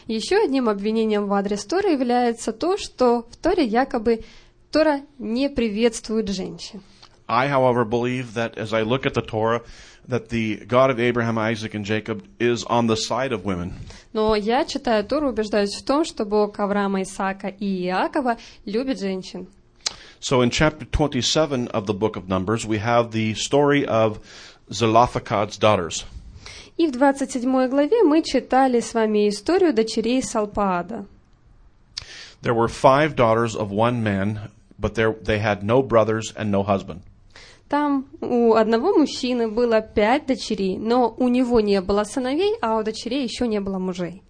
Еще 0.07 0.43
одним 0.43 0.69
обвинением 0.69 1.27
в 1.27 1.35
адрес 1.35 1.65
Торы 1.65 1.91
является 1.91 2.53
то, 2.53 2.77
что 2.79 3.27
в 3.31 3.37
Торе 3.37 3.65
якобы 3.65 4.25
Тора 4.71 5.03
не 5.19 5.51
приветствует 5.51 6.29
женщин. 6.29 6.83
I, 7.29 7.49
however, 7.49 7.85
believe 7.85 8.33
that 8.35 8.57
as 8.57 8.73
I 8.73 8.83
look 8.83 9.05
at 9.05 9.13
the 9.13 9.21
Torah, 9.21 9.63
that 10.09 10.31
the 10.31 10.65
God 10.67 10.91
of 10.91 10.99
Abraham, 10.99 11.37
Isaac, 11.37 11.75
and 11.75 11.85
Jacob 11.85 12.25
is 12.41 12.65
on 12.65 12.87
the 12.87 12.97
side 12.97 13.33
of 13.33 13.45
women. 13.45 13.73
Но 14.15 14.35
я, 14.35 14.65
читая 14.65 15.03
Тору, 15.03 15.29
убеждаюсь 15.29 15.75
в 15.75 15.85
том, 15.85 16.05
что 16.05 16.25
Бог 16.25 16.59
Авраама, 16.59 17.03
Исаака 17.03 17.49
и 17.49 17.85
Иакова 17.85 18.39
любит 18.65 18.99
женщин. 18.99 19.47
So 20.23 20.43
in 20.43 20.51
chapter 20.51 20.85
27 20.85 21.69
of 21.69 21.87
the 21.87 21.95
book 21.95 22.17
of 22.17 22.29
Numbers, 22.29 22.67
we 22.67 22.79
have 22.79 23.13
the 23.13 23.35
story 23.35 23.87
of 23.87 24.19
Zelophehad's 24.73 25.57
daughters. 25.57 26.05
И 26.77 26.87
в 26.87 26.93
27 26.93 27.69
главе 27.69 28.03
мы 28.05 28.23
читали 28.23 28.81
с 28.81 28.95
вами 28.95 29.29
историю 29.29 29.73
дочерей 29.73 30.23
Салпаада. 30.23 31.07
There 32.43 32.55
were 32.55 32.69
five 32.69 33.17
daughters 33.17 33.57
of 33.57 33.73
one 33.73 34.03
man, 34.03 34.51
but 34.79 34.95
there, 34.95 35.15
they 35.23 35.41
had 35.41 35.63
no 35.65 35.83
brothers 35.83 36.33
and 36.37 36.51
no 36.53 36.63
husband. 36.63 37.03
Там 37.69 38.07
у 38.21 38.55
одного 38.55 38.97
мужчины 38.97 39.49
было 39.49 39.83
пять 39.83 40.27
дочерей, 40.27 40.79
но 40.79 41.15
у 41.19 41.29
него 41.29 41.61
не 41.61 41.81
было 41.81 42.05
сыновей, 42.05 42.55
а 42.63 42.79
у 42.79 42.83
дочерей 42.83 43.25
еще 43.25 43.47
не 43.47 43.61
было 43.61 43.79
мужей. 43.79 44.23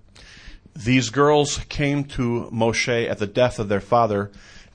These 0.75 1.11
girls 1.11 1.61
came 1.69 2.05
to 2.17 2.49
Moshe 2.50 3.09
at 3.09 3.19
the 3.19 3.27
death 3.27 3.59
of 3.59 3.69
their 3.69 3.81
father 3.81 4.31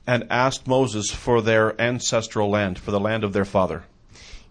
and 0.09 0.25
asked 0.31 0.65
Moses 0.65 1.11
for 1.11 1.39
their 1.39 1.79
ancestral 1.79 2.49
land, 2.49 2.79
for 2.79 2.89
the 2.89 2.99
land 2.99 3.23
of 3.23 3.31
their 3.31 3.45
father. 3.45 3.83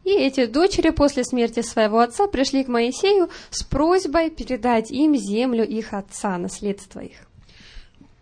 И 0.05 0.11
эти 0.11 0.47
дочери 0.47 0.91
после 0.91 1.25
смерти 1.25 1.63
своего 1.63 1.99
отца 1.99 2.29
пришли 2.29 2.63
к 2.63 2.69
Моисею 2.69 3.29
с 3.51 3.65
просьбой 3.65 4.31
передать 4.31 4.93
им 4.93 5.17
землю 5.17 5.67
их 5.67 5.93
отца, 5.93 6.39
наследство 6.39 7.01
их. 7.01 7.27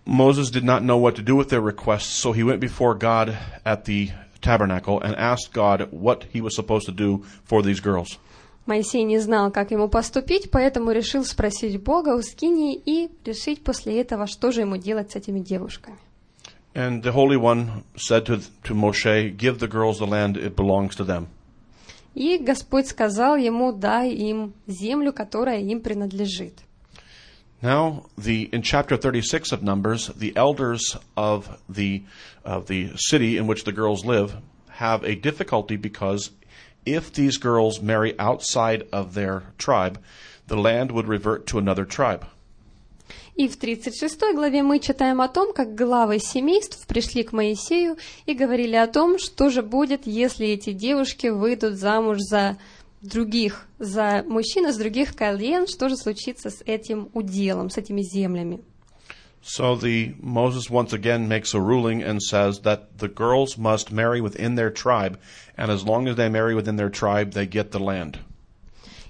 Moses 0.06 0.50
did 0.50 0.64
not 0.64 0.82
know 0.82 0.96
what 0.96 1.14
to 1.16 1.22
do 1.22 1.36
with 1.36 1.50
their 1.50 1.60
requests, 1.60 2.18
so 2.18 2.32
he 2.32 2.42
went 2.42 2.58
before 2.58 2.94
God 2.94 3.36
at 3.64 3.84
the 3.84 4.10
tabernacle 4.40 4.98
and 5.00 5.14
asked 5.16 5.52
God 5.52 5.88
what 5.90 6.24
he 6.32 6.40
was 6.40 6.56
supposed 6.56 6.86
to 6.86 6.92
do 6.92 7.22
for 7.44 7.62
these 7.62 7.80
girls. 7.80 8.18
Моисей 8.64 9.04
не 9.04 9.18
знал, 9.18 9.50
как 9.52 9.70
ему 9.72 9.88
поступить, 9.88 10.50
поэтому 10.50 10.90
решил 10.90 11.24
спросить 11.24 11.82
Бога 11.82 12.16
у 12.16 12.22
Скинии 12.22 12.74
и 12.74 13.10
решить 13.24 13.62
после 13.62 14.00
этого, 14.00 14.26
что 14.26 14.50
же 14.50 14.62
ему 14.62 14.76
делать 14.76 15.12
с 15.12 15.16
этими 15.16 15.40
девушками. 15.40 15.98
And 16.75 17.03
the 17.03 17.11
Holy 17.11 17.37
One 17.37 17.83
said 17.97 18.25
to, 18.27 18.37
to 18.63 18.73
Moshe, 18.73 19.35
Give 19.35 19.59
the 19.59 19.67
girls 19.67 19.99
the 19.99 20.07
land, 20.07 20.37
it 20.37 20.55
belongs 20.55 20.95
to 20.95 21.03
them. 21.03 21.27
И 22.13 22.37
Господь 22.37 22.87
сказал 22.87 23.37
ему, 23.37 23.71
дай 23.71 24.09
им 24.09 24.53
землю, 24.67 25.13
которая 25.13 25.59
им 25.61 25.81
принадлежит. 25.81 26.63
Now, 27.61 28.05
the, 28.17 28.49
in 28.51 28.63
chapter 28.63 28.97
36 28.97 29.51
of 29.51 29.61
Numbers, 29.61 30.07
the 30.07 30.35
elders 30.35 30.97
of 31.15 31.61
the, 31.69 32.03
of 32.43 32.67
the 32.67 32.91
city 32.95 33.37
in 33.37 33.45
which 33.47 33.65
the 33.65 33.71
girls 33.71 34.03
live 34.03 34.35
have 34.69 35.03
a 35.03 35.15
difficulty 35.15 35.75
because 35.75 36.31
if 36.85 37.13
these 37.13 37.37
girls 37.37 37.79
marry 37.79 38.17
outside 38.19 38.87
of 38.91 39.13
their 39.13 39.43
tribe, 39.59 39.99
the 40.47 40.57
land 40.57 40.91
would 40.91 41.07
revert 41.07 41.45
to 41.47 41.59
another 41.59 41.85
tribe. 41.85 42.25
И 43.36 43.48
в 43.48 43.58
36 43.58 44.18
главе 44.34 44.62
мы 44.62 44.78
читаем 44.78 45.20
о 45.20 45.28
том, 45.28 45.52
как 45.52 45.74
главы 45.74 46.18
семейств 46.18 46.86
пришли 46.86 47.22
к 47.22 47.32
Моисею 47.32 47.98
и 48.24 48.32
говорили 48.32 48.76
о 48.76 48.86
том, 48.86 49.18
что 49.18 49.50
же 49.50 49.62
будет, 49.62 50.06
если 50.06 50.48
эти 50.48 50.72
девушки 50.72 51.26
выйдут 51.26 51.74
замуж 51.74 52.16
за 52.20 52.56
других, 53.02 53.66
за 53.78 54.24
мужчин 54.26 54.66
из 54.68 54.78
других 54.78 55.14
колен, 55.14 55.66
что 55.66 55.90
же 55.90 55.96
случится 55.96 56.48
с 56.48 56.62
этим 56.64 57.10
уделом, 57.12 57.68
с 57.68 57.76
этими 57.76 58.00
землями. 58.00 58.60
So 59.42 59.76
the 59.76 60.14
Moses 60.20 60.70
once 60.70 60.92
again 60.92 61.28
makes 61.28 61.54
a 61.54 61.60
ruling 61.60 62.02
and 62.02 62.20
says 62.20 62.62
that 62.62 62.98
the 62.98 63.06
girls 63.06 63.56
must 63.56 63.92
marry 63.92 64.20
within 64.20 64.56
their 64.56 64.70
tribe, 64.70 65.20
and 65.56 65.70
as 65.70 65.84
long 65.84 66.08
as 66.08 66.16
they 66.16 66.28
marry 66.28 66.54
within 66.54 66.76
their 66.76 66.90
tribe, 66.90 67.32
they 67.32 67.46
get 67.46 67.70
the 67.70 67.78
land. 67.78 68.18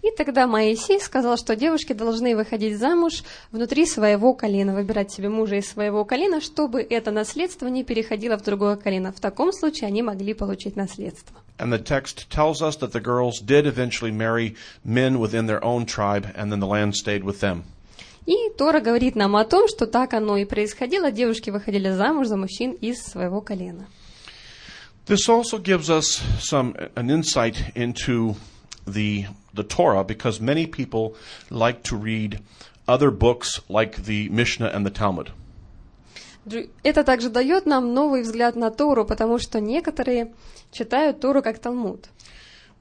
И 0.07 0.13
тогда 0.17 0.47
Моисей 0.47 1.01
сказал, 1.01 1.37
что 1.37 1.57
девушки 1.57 1.93
должны 1.93 2.37
выходить 2.37 2.79
замуж 2.79 3.25
внутри 3.51 3.87
своего 3.87 4.35
колена, 4.35 4.73
выбирать 4.73 5.11
себе 5.11 5.29
мужа 5.29 5.57
из 5.57 5.69
своего 5.69 6.05
колена, 6.05 6.41
чтобы 6.41 6.81
это 6.81 7.11
наследство 7.11 7.67
не 7.67 7.83
переходило 7.83 8.39
в 8.39 8.45
другое 8.45 8.77
колено. 8.77 9.11
В 9.11 9.19
таком 9.19 9.53
случае 9.53 9.89
они 9.89 10.03
могли 10.03 10.33
получить 10.33 10.77
наследство. 10.77 11.37
And 11.59 11.73
the 11.73 11.83
text 11.83 12.31
tells 12.31 12.63
us 12.63 12.77
that 12.77 12.93
the 12.93 13.01
girls 13.01 13.41
did 13.45 13.67
eventually 13.67 14.13
marry 14.13 14.55
men 14.85 15.19
within 15.19 15.47
their 15.47 15.65
own 15.65 15.87
tribe, 15.87 16.27
and 16.37 16.53
then 16.53 16.61
the 16.61 16.69
land 16.69 16.95
stayed 16.95 17.25
with 17.25 17.41
them. 17.41 17.65
И 18.27 18.37
Тора 18.57 18.81
говорит 18.81 19.17
нам 19.17 19.35
о 19.35 19.45
том, 19.45 19.67
что 19.67 19.87
так 19.87 20.15
оно 20.15 20.37
и 20.37 20.45
происходило. 20.45 21.11
Девушки 21.11 21.51
выходили 21.51 21.91
замуж 21.91 22.29
за 22.29 22.37
мужчин 22.37 22.73
из 22.81 23.03
своего 23.03 23.41
колена. 23.41 23.89
This 25.09 25.29
also 25.29 25.59
gives 25.59 25.91
us 25.91 26.23
some 26.41 26.77
an 26.95 27.11
insight 27.11 27.73
into 27.75 28.37
the 28.87 29.27
the 29.56 29.64
Torah 29.64 30.04
because 30.04 30.40
many 30.42 30.66
people 30.66 31.16
like 31.50 31.84
to 31.84 31.96
read 31.96 32.40
other 32.88 33.12
books 33.12 33.62
like 33.70 34.04
the 34.06 34.30
Mishnah 34.30 34.68
and 34.74 34.86
the 34.86 34.92
Talmud. 34.92 35.32
Дру- 36.46 36.70
Это 36.84 37.04
также 37.04 37.30
дает 37.30 37.66
нам 37.66 37.94
новый 37.94 38.24
взгляд 38.24 38.56
на 38.56 38.72
Тору, 38.72 39.06
потому 39.06 39.38
что 39.38 39.60
некоторые 39.60 40.34
читают 40.72 41.20
Тору 41.20 41.42
как 41.44 41.60
Талмуд. 41.60 42.10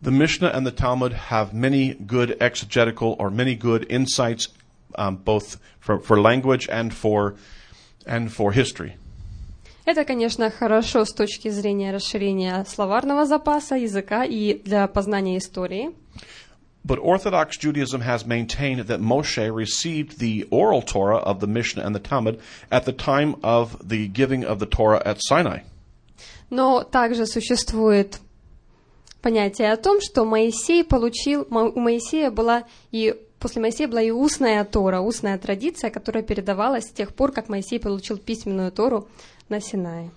The 0.03 0.11
Mishnah 0.11 0.51
and 0.55 0.65
the 0.67 0.73
Talmud 0.73 1.13
have 1.31 1.53
many 1.53 1.95
good 1.95 2.37
exegetical 2.41 3.17
or 3.19 3.31
many 3.31 3.55
good 3.55 3.85
insights, 3.91 4.49
um, 4.95 5.17
both 5.17 5.59
for, 5.79 5.99
for 6.01 6.19
language 6.19 6.67
and 6.71 6.95
for 6.95 7.37
and 8.07 8.33
for 8.33 8.53
history. 8.53 8.95
Это, 9.85 10.05
конечно, 10.05 10.51
хорошо 10.51 11.05
с 11.05 11.13
точки 11.13 11.49
зрения 11.51 11.93
расширения 11.93 12.65
словарного 12.67 13.27
запаса, 13.27 13.75
языка 13.77 14.25
и 14.25 14.55
для 14.63 14.87
познания 14.87 15.37
истории. 15.37 15.91
But 16.86 17.00
Orthodox 17.00 17.58
Judaism 17.58 18.02
has 18.02 18.28
maintained 18.28 18.82
that 18.82 19.00
Moshe 19.02 19.52
received 19.52 20.20
the 20.20 20.48
oral 20.52 20.84
Torah 20.84 21.18
of 21.18 21.40
the 21.40 21.48
Mishnah 21.48 21.84
and 21.84 21.96
the 21.96 22.00
Talmud 22.00 22.40
at 22.70 22.86
the 22.86 22.94
time 22.94 23.36
of 23.44 23.90
the 23.90 24.08
giving 24.08 24.46
of 24.46 24.60
the 24.60 24.68
Torah 24.68 25.02
at 25.04 25.18
Sinai. 25.20 25.62
Но 26.52 26.84
также 26.84 27.26
существует 27.26 28.20
понятие 29.24 29.72
о 29.72 29.78
том, 29.78 30.00
что 30.00 30.26
Моисей 30.26 30.84
получил, 30.84 31.48
у 31.50 31.80
Моисея 31.80 32.30
была 32.30 32.66
и 32.92 33.16
после 33.40 33.64
Моисея 33.64 33.88
была 33.88 34.04
и 34.04 34.12
устная 34.12 34.64
Тора, 34.64 35.00
устная 35.00 35.40
традиция, 35.40 35.90
которая 35.90 36.22
передавалась 36.22 36.86
с 36.86 36.92
тех 36.92 37.16
пор, 37.16 37.32
как 37.32 37.50
Моисей 37.50 37.80
получил 37.80 38.20
письменную 38.20 38.72
Тору 38.72 39.08
на 39.50 39.60
Синае. 39.60 40.12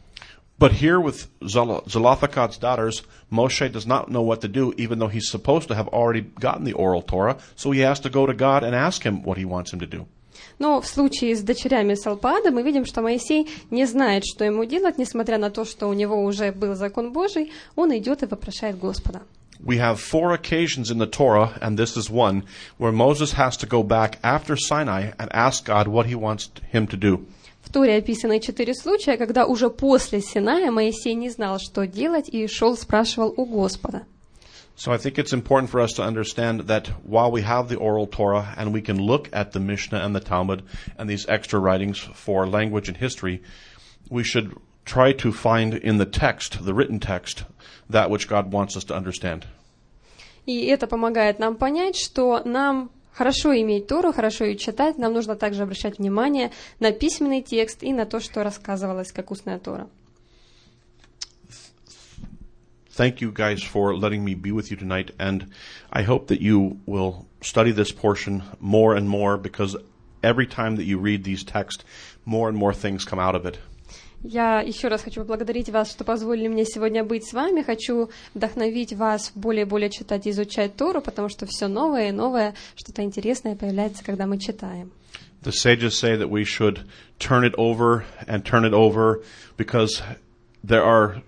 But 0.59 0.73
here 0.73 0.99
with 0.99 1.27
Zelo- 1.41 1.83
Zelophehad's 1.89 2.57
daughters, 2.57 3.01
Moshe 3.31 3.71
does 3.71 3.85
not 3.85 4.09
know 4.09 4.21
what 4.21 4.41
to 4.41 4.47
do, 4.47 4.73
even 4.77 4.99
though 4.99 5.07
he's 5.07 5.29
supposed 5.29 5.67
to 5.67 5.75
have 5.75 5.87
already 5.89 6.21
gotten 6.21 6.63
the 6.63 6.73
oral 6.73 7.01
Torah. 7.01 7.37
So 7.55 7.71
he 7.71 7.81
has 7.81 7.99
to 8.01 8.09
go 8.09 8.25
to 8.25 8.33
God 8.33 8.63
and 8.63 8.75
ask 8.75 9.03
him 9.03 9.23
what 9.23 9.37
he 9.37 9.45
wants 9.45 9.73
him 9.73 9.79
to 9.79 9.87
do. 9.87 10.07
Но 10.59 10.79
в 10.79 10.87
случае 10.87 11.35
с 11.35 11.41
дочерями 11.41 11.95
Салпада 11.95 12.51
мы 12.51 12.63
видим, 12.63 12.85
что 12.85 13.01
Моисей 13.01 13.49
не 13.71 13.85
знает, 13.85 14.23
что 14.25 14.45
ему 14.45 14.65
делать, 14.65 14.97
несмотря 14.97 15.37
на 15.37 15.49
то, 15.49 15.65
что 15.65 15.87
у 15.87 15.93
него 15.93 16.23
уже 16.23 16.51
был 16.51 16.75
закон 16.75 17.11
Божий, 17.11 17.51
он 17.75 17.95
идет 17.97 18.23
и 18.23 18.25
вопрошает 18.27 18.77
Господа. 18.77 19.23
We 19.59 19.77
have 19.77 19.99
four 19.99 20.33
occasions 20.33 20.91
in 20.91 20.97
the 20.97 21.07
Torah, 21.07 21.57
and 21.61 21.77
this 21.77 21.95
is 21.95 22.09
one, 22.09 22.43
where 22.77 22.91
Moses 22.91 23.33
has 23.33 23.55
to 23.57 23.65
go 23.65 23.81
back 23.81 24.19
after 24.21 24.57
Sinai 24.57 25.11
and 25.17 25.29
ask 25.31 25.65
God 25.65 25.87
what 25.87 26.05
he 26.05 26.15
wants 26.15 26.49
him 26.71 26.85
to 26.87 26.97
do. 26.97 27.25
В 27.68 27.70
Торе 27.70 27.98
описаны 27.98 28.40
четыре 28.40 28.72
случая, 28.72 29.18
когда 29.18 29.44
уже 29.44 29.68
после 29.68 30.22
Синая 30.22 30.70
Моисей 30.70 31.12
не 31.12 31.28
знал, 31.28 31.58
что 31.58 31.86
делать, 31.86 32.26
и 32.26 32.46
шел, 32.46 32.78
спрашивал 32.78 33.34
у 33.36 33.44
Господа. 33.44 34.06
So 34.74 34.90
I 34.90 34.96
think 34.96 35.18
it's 35.18 35.34
important 35.34 35.68
for 35.68 35.82
us 35.82 35.92
to 35.96 36.02
understand 36.02 36.60
that 36.68 36.86
while 37.04 37.30
we 37.30 37.42
have 37.42 37.68
the 37.68 37.76
oral 37.76 38.06
Torah 38.06 38.54
and 38.56 38.72
we 38.72 38.80
can 38.80 38.96
look 38.96 39.28
at 39.34 39.52
the 39.52 39.60
Mishnah 39.60 39.98
and 39.98 40.16
the 40.16 40.20
Talmud 40.20 40.62
and 40.96 41.10
these 41.10 41.26
extra 41.28 41.60
writings 41.60 41.98
for 42.14 42.46
language 42.46 42.88
and 42.88 42.96
history, 42.96 43.42
we 44.08 44.24
should 44.24 44.56
try 44.86 45.12
to 45.12 45.30
find 45.30 45.74
in 45.74 45.98
the 45.98 46.06
text, 46.06 46.64
the 46.64 46.72
written 46.72 46.98
text, 46.98 47.44
that 47.90 48.08
which 48.08 48.28
God 48.28 48.50
wants 48.50 48.78
us 48.78 48.84
to 48.84 48.96
understand. 48.96 49.44
И 50.46 50.64
это 50.64 50.86
помогает 50.86 51.38
нам 51.38 51.56
понять, 51.56 51.96
что 51.96 52.40
нам 52.46 52.88
хорошо 53.18 53.52
иметь 53.60 53.88
Тору, 53.88 54.12
хорошо 54.12 54.44
ее 54.44 54.56
читать, 54.56 54.96
нам 54.96 55.12
нужно 55.12 55.34
также 55.34 55.64
обращать 55.64 55.98
внимание 55.98 56.52
на 56.78 56.92
письменный 56.92 57.42
текст 57.42 57.82
и 57.82 57.92
на 57.92 58.06
то, 58.06 58.20
что 58.20 58.44
рассказывалось 58.44 59.10
как 59.10 59.32
устная 59.32 59.58
Тора. 59.58 59.88
Thank 62.96 63.20
you 63.20 63.32
guys 63.32 63.60
for 63.60 63.92
letting 63.94 64.24
me 64.24 64.34
be 64.34 64.52
with 64.52 64.70
you 64.70 64.76
tonight, 64.76 65.10
and 65.18 65.48
I 65.90 66.02
hope 66.02 66.28
that 66.28 66.40
you 66.40 66.78
will 66.86 67.26
study 67.40 67.72
this 67.72 67.92
portion 67.92 68.42
more 68.60 68.94
and 68.94 69.08
more 69.08 69.36
because 69.36 69.76
every 70.22 70.46
time 70.46 70.76
that 70.76 70.84
you 70.84 70.98
read 70.98 71.24
these 71.24 71.44
texts, 71.44 71.84
more 72.24 72.48
and 72.48 72.56
more 72.56 72.72
things 72.72 73.04
come 73.04 73.18
out 73.18 73.34
of 73.34 73.44
it. 73.46 73.58
Я 74.22 74.60
еще 74.60 74.88
раз 74.88 75.02
хочу 75.02 75.20
поблагодарить 75.20 75.68
вас, 75.68 75.90
что 75.90 76.02
позволили 76.02 76.48
мне 76.48 76.64
сегодня 76.64 77.04
быть 77.04 77.24
с 77.24 77.32
вами. 77.32 77.62
Хочу 77.62 78.10
вдохновить 78.34 78.92
вас 78.92 79.30
более 79.34 79.62
и 79.62 79.68
более 79.68 79.90
читать 79.90 80.26
и 80.26 80.30
изучать 80.30 80.74
Тору, 80.74 81.00
потому 81.00 81.28
что 81.28 81.46
все 81.46 81.68
новое 81.68 82.08
и 82.08 82.12
новое, 82.12 82.54
что-то 82.74 83.02
интересное 83.02 83.54
появляется, 83.54 84.04
когда 84.04 84.26
мы 84.26 84.38
читаем. 84.38 84.90
The 85.42 85.52
sages 85.52 85.94
say 85.94 86.16
that 86.16 86.28
we 86.28 86.42
should 86.42 86.80
turn 87.20 87.44
it 87.44 87.54
over 87.56 88.04
and 88.26 88.44
turn 88.44 88.64
it 88.64 88.72
over 88.72 89.22
because 89.56 90.02
there 90.64 90.82
are 90.82 91.22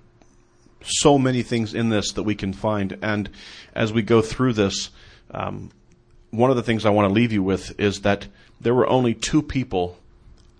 so 0.82 1.16
many 1.16 1.42
things 1.42 1.74
in 1.74 1.90
this 1.90 2.12
that 2.14 2.24
we 2.24 2.34
can 2.34 2.52
find. 2.52 2.98
And 3.02 3.30
as 3.72 3.92
we 3.92 4.02
go 4.02 4.20
through 4.20 4.54
this, 4.54 4.90
um, 5.30 5.70
one 6.32 6.50
of 6.50 6.56
the 6.56 6.62
things 6.64 6.84
I 6.84 6.90
want 6.90 7.08
to 7.08 7.14
leave 7.14 7.32
you 7.32 7.44
with 7.44 7.78
is 7.78 8.00
that 8.00 8.26
there 8.60 8.74
were 8.74 8.88
only 8.88 9.14
two 9.14 9.42
people 9.42 9.96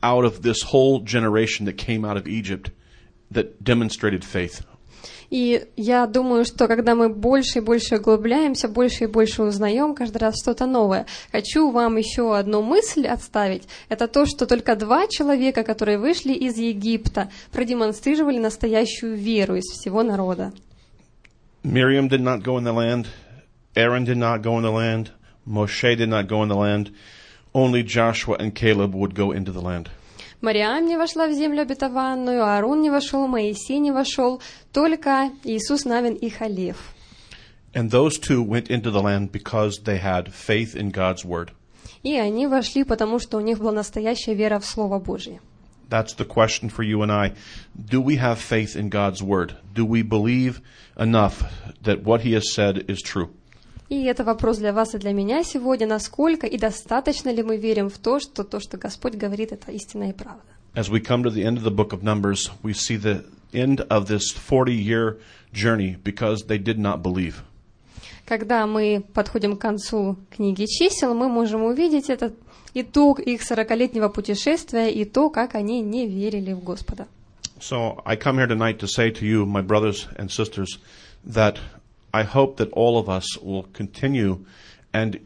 out 0.02 0.24
of 0.24 0.42
this 0.42 0.62
whole 0.62 1.00
generation 1.00 1.66
that 1.66 1.76
came 1.76 2.04
out 2.04 2.16
of 2.16 2.26
Egypt 2.26 2.70
that 3.30 3.62
demonstrated 3.62 4.24
faith. 4.24 4.62
И 5.30 5.68
я 5.76 6.06
думаю, 6.06 6.44
что 6.44 6.66
когда 6.66 6.96
мы 6.96 7.08
больше 7.08 7.58
и 7.58 7.62
больше 7.62 7.96
углубляемся, 7.96 8.68
больше 8.68 9.04
и 9.04 9.06
больше 9.06 9.44
узнаем 9.44 9.94
каждый 9.94 10.18
раз 10.18 10.34
что-то 10.42 10.66
новое. 10.66 11.06
Хочу 11.30 11.70
вам 11.70 11.96
еще 11.96 12.36
одну 12.36 12.62
мысль 12.62 13.06
отставить. 13.06 13.68
Это 13.88 14.08
то, 14.08 14.26
что 14.26 14.46
только 14.46 14.74
два 14.74 15.06
человека, 15.06 15.62
которые 15.62 15.98
вышли 15.98 16.32
из 16.32 16.58
Египта, 16.58 17.30
продемонстрировали 17.52 18.38
настоящую 18.38 19.14
веру 19.14 19.54
из 19.54 19.66
всего 19.66 20.02
народа. 20.02 20.52
Miriam 21.62 22.08
did 22.08 22.22
not 22.22 22.42
go 22.42 22.58
in 22.58 22.64
the 22.64 22.72
land. 22.72 23.06
Aaron 23.76 24.04
did 24.04 24.16
not 24.16 24.42
go 24.42 24.58
in 24.58 24.62
the 24.62 24.72
land. 24.72 25.10
Moshe 25.46 25.96
did 25.96 26.08
not 26.08 26.26
go 26.26 26.42
in 26.42 26.48
the 26.48 26.56
land. 26.56 26.90
Only 27.53 27.83
Joshua 27.83 28.35
and 28.37 28.53
Caleb 28.53 28.93
would 28.93 29.15
go 29.15 29.31
into 29.31 29.51
the 29.51 29.61
land. 29.61 29.89
Мариам 30.41 30.85
не 30.85 30.97
вошла 30.97 31.27
в 31.27 31.33
землю 31.33 31.61
обетованную, 31.61 32.43
Аарон 32.43 32.81
не 32.81 32.89
вошел, 32.89 33.27
Моисей 33.27 33.79
не 33.79 33.91
вошел, 33.91 34.41
только 34.73 35.31
Иисус 35.43 35.85
Навин 35.85 36.13
и 36.15 36.29
Халев. 36.29 36.77
And 37.73 37.89
those 37.89 38.17
two 38.17 38.41
went 38.43 38.69
into 38.69 38.91
the 38.91 39.01
land 39.01 39.31
because 39.31 39.79
they 39.83 39.97
had 39.97 40.33
faith 40.33 40.75
in 40.75 40.91
God's 40.91 41.25
word. 41.25 41.51
И 42.03 42.15
они 42.15 42.47
вошли, 42.47 42.83
потому 42.83 43.19
что 43.19 43.37
у 43.37 43.41
них 43.41 43.59
была 43.59 43.71
настоящая 43.71 44.35
вера 44.35 44.59
в 44.59 44.65
Слово 44.65 44.99
Божье. 44.99 45.41
That's 45.89 46.13
the 46.13 46.25
question 46.25 46.69
for 46.69 46.83
you 46.83 47.01
and 47.01 47.11
I. 47.11 47.33
Do 47.75 48.01
we 48.01 48.17
have 48.17 48.39
faith 48.39 48.75
in 48.75 48.89
God's 48.89 49.21
word? 49.21 49.55
Do 49.73 49.85
we 49.85 50.01
believe 50.03 50.61
enough 50.97 51.43
that 51.83 52.03
what 52.03 52.21
he 52.21 52.33
has 52.33 52.53
said 52.53 52.85
is 52.87 53.01
true? 53.01 53.29
И 53.90 54.04
это 54.04 54.22
вопрос 54.22 54.58
для 54.58 54.72
вас 54.72 54.94
и 54.94 54.98
для 54.98 55.12
меня 55.12 55.42
сегодня, 55.42 55.84
насколько 55.84 56.46
и 56.46 56.56
достаточно 56.56 57.28
ли 57.28 57.42
мы 57.42 57.56
верим 57.56 57.90
в 57.90 57.98
то, 57.98 58.20
что 58.20 58.44
то, 58.44 58.60
что 58.60 58.78
Господь 58.78 59.16
говорит, 59.16 59.50
это 59.50 59.72
истина 59.72 60.10
и 60.10 60.12
правда. 60.12 60.44
As 60.76 60.88
we 60.88 61.00
come 61.00 61.24
to 61.24 61.30
the 61.30 61.42
end 61.42 61.58
of 61.58 61.64
the 61.64 61.74
book 61.74 61.92
of 61.92 62.04
Numbers, 62.04 62.52
we 62.62 62.72
see 62.72 62.96
the 62.96 63.24
end 63.52 63.80
of 63.88 64.06
this 64.06 64.30
40 64.30 64.72
year 64.72 65.18
journey 65.52 65.96
because 66.04 66.46
they 66.46 66.56
did 66.56 66.78
not 66.78 67.02
believe. 67.02 67.42
Когда 68.26 68.64
мы 68.68 69.02
подходим 69.12 69.56
к 69.56 69.60
концу 69.60 70.16
книги 70.30 70.66
чисел, 70.66 71.12
мы 71.14 71.28
можем 71.28 71.64
увидеть 71.64 72.10
этот 72.10 72.34
итог 72.74 73.18
их 73.18 73.42
сорокалетнего 73.42 74.08
путешествия 74.08 74.88
и 74.88 75.04
то, 75.04 75.30
как 75.30 75.56
они 75.56 75.80
не 75.80 76.06
верили 76.06 76.52
в 76.52 76.62
Господа. 76.62 77.08
So 77.58 78.00
I 78.04 78.16
come 78.16 78.38
here 78.38 78.46
tonight 78.46 78.78
to 78.78 78.86
say 78.86 79.10
to 79.10 79.26
you, 79.26 79.46
my 79.46 79.62
brothers 79.62 80.06
and 80.16 80.30
sisters, 80.30 80.78
that 81.24 81.58
I 82.13 82.23
hope 82.23 82.57
that 82.57 82.71
all 82.71 82.97
of 82.97 83.09
us 83.09 83.37
will 83.41 83.63
continue 83.73 84.45
and 84.93 85.19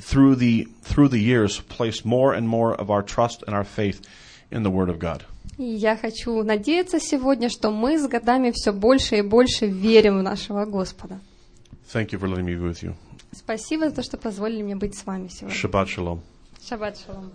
through 0.00 0.36
the 0.36 0.66
through 0.82 1.08
the 1.08 1.20
years 1.20 1.60
place 1.60 2.04
more 2.04 2.32
and 2.32 2.48
more 2.48 2.74
of 2.74 2.90
our 2.90 3.02
trust 3.02 3.44
and 3.46 3.54
our 3.54 3.64
faith 3.64 4.00
in 4.50 4.62
the 4.62 4.70
Word 4.70 4.88
of 4.88 4.98
God. 4.98 5.24
И 5.58 5.64
я 5.64 5.96
хочу 5.96 6.42
надеяться 6.42 6.98
сегодня, 6.98 7.48
что 7.50 7.70
мы 7.70 7.98
с 7.98 8.08
годами 8.08 8.50
все 8.52 8.72
больше 8.72 9.18
и 9.18 9.22
больше 9.22 9.66
верим 9.66 10.18
в 10.18 10.22
нашего 10.22 10.64
Господа. 10.64 11.20
Thank 11.92 12.12
you 12.12 12.18
for 12.18 12.28
letting 12.28 12.46
me 12.46 12.54
be 12.54 12.62
with 12.62 12.82
you. 12.82 12.94
Спасибо 13.32 13.88
за 13.88 13.96
то, 13.96 14.02
что 14.02 14.16
позволили 14.16 14.62
мне 14.62 14.76
быть 14.76 14.94
с 14.94 15.04
вами 15.04 15.28
сегодня. 15.28 15.56
Shabbat 15.56 15.86
shalom. 15.86 16.20
Шаббат 16.66 16.98
шалом. 16.98 17.32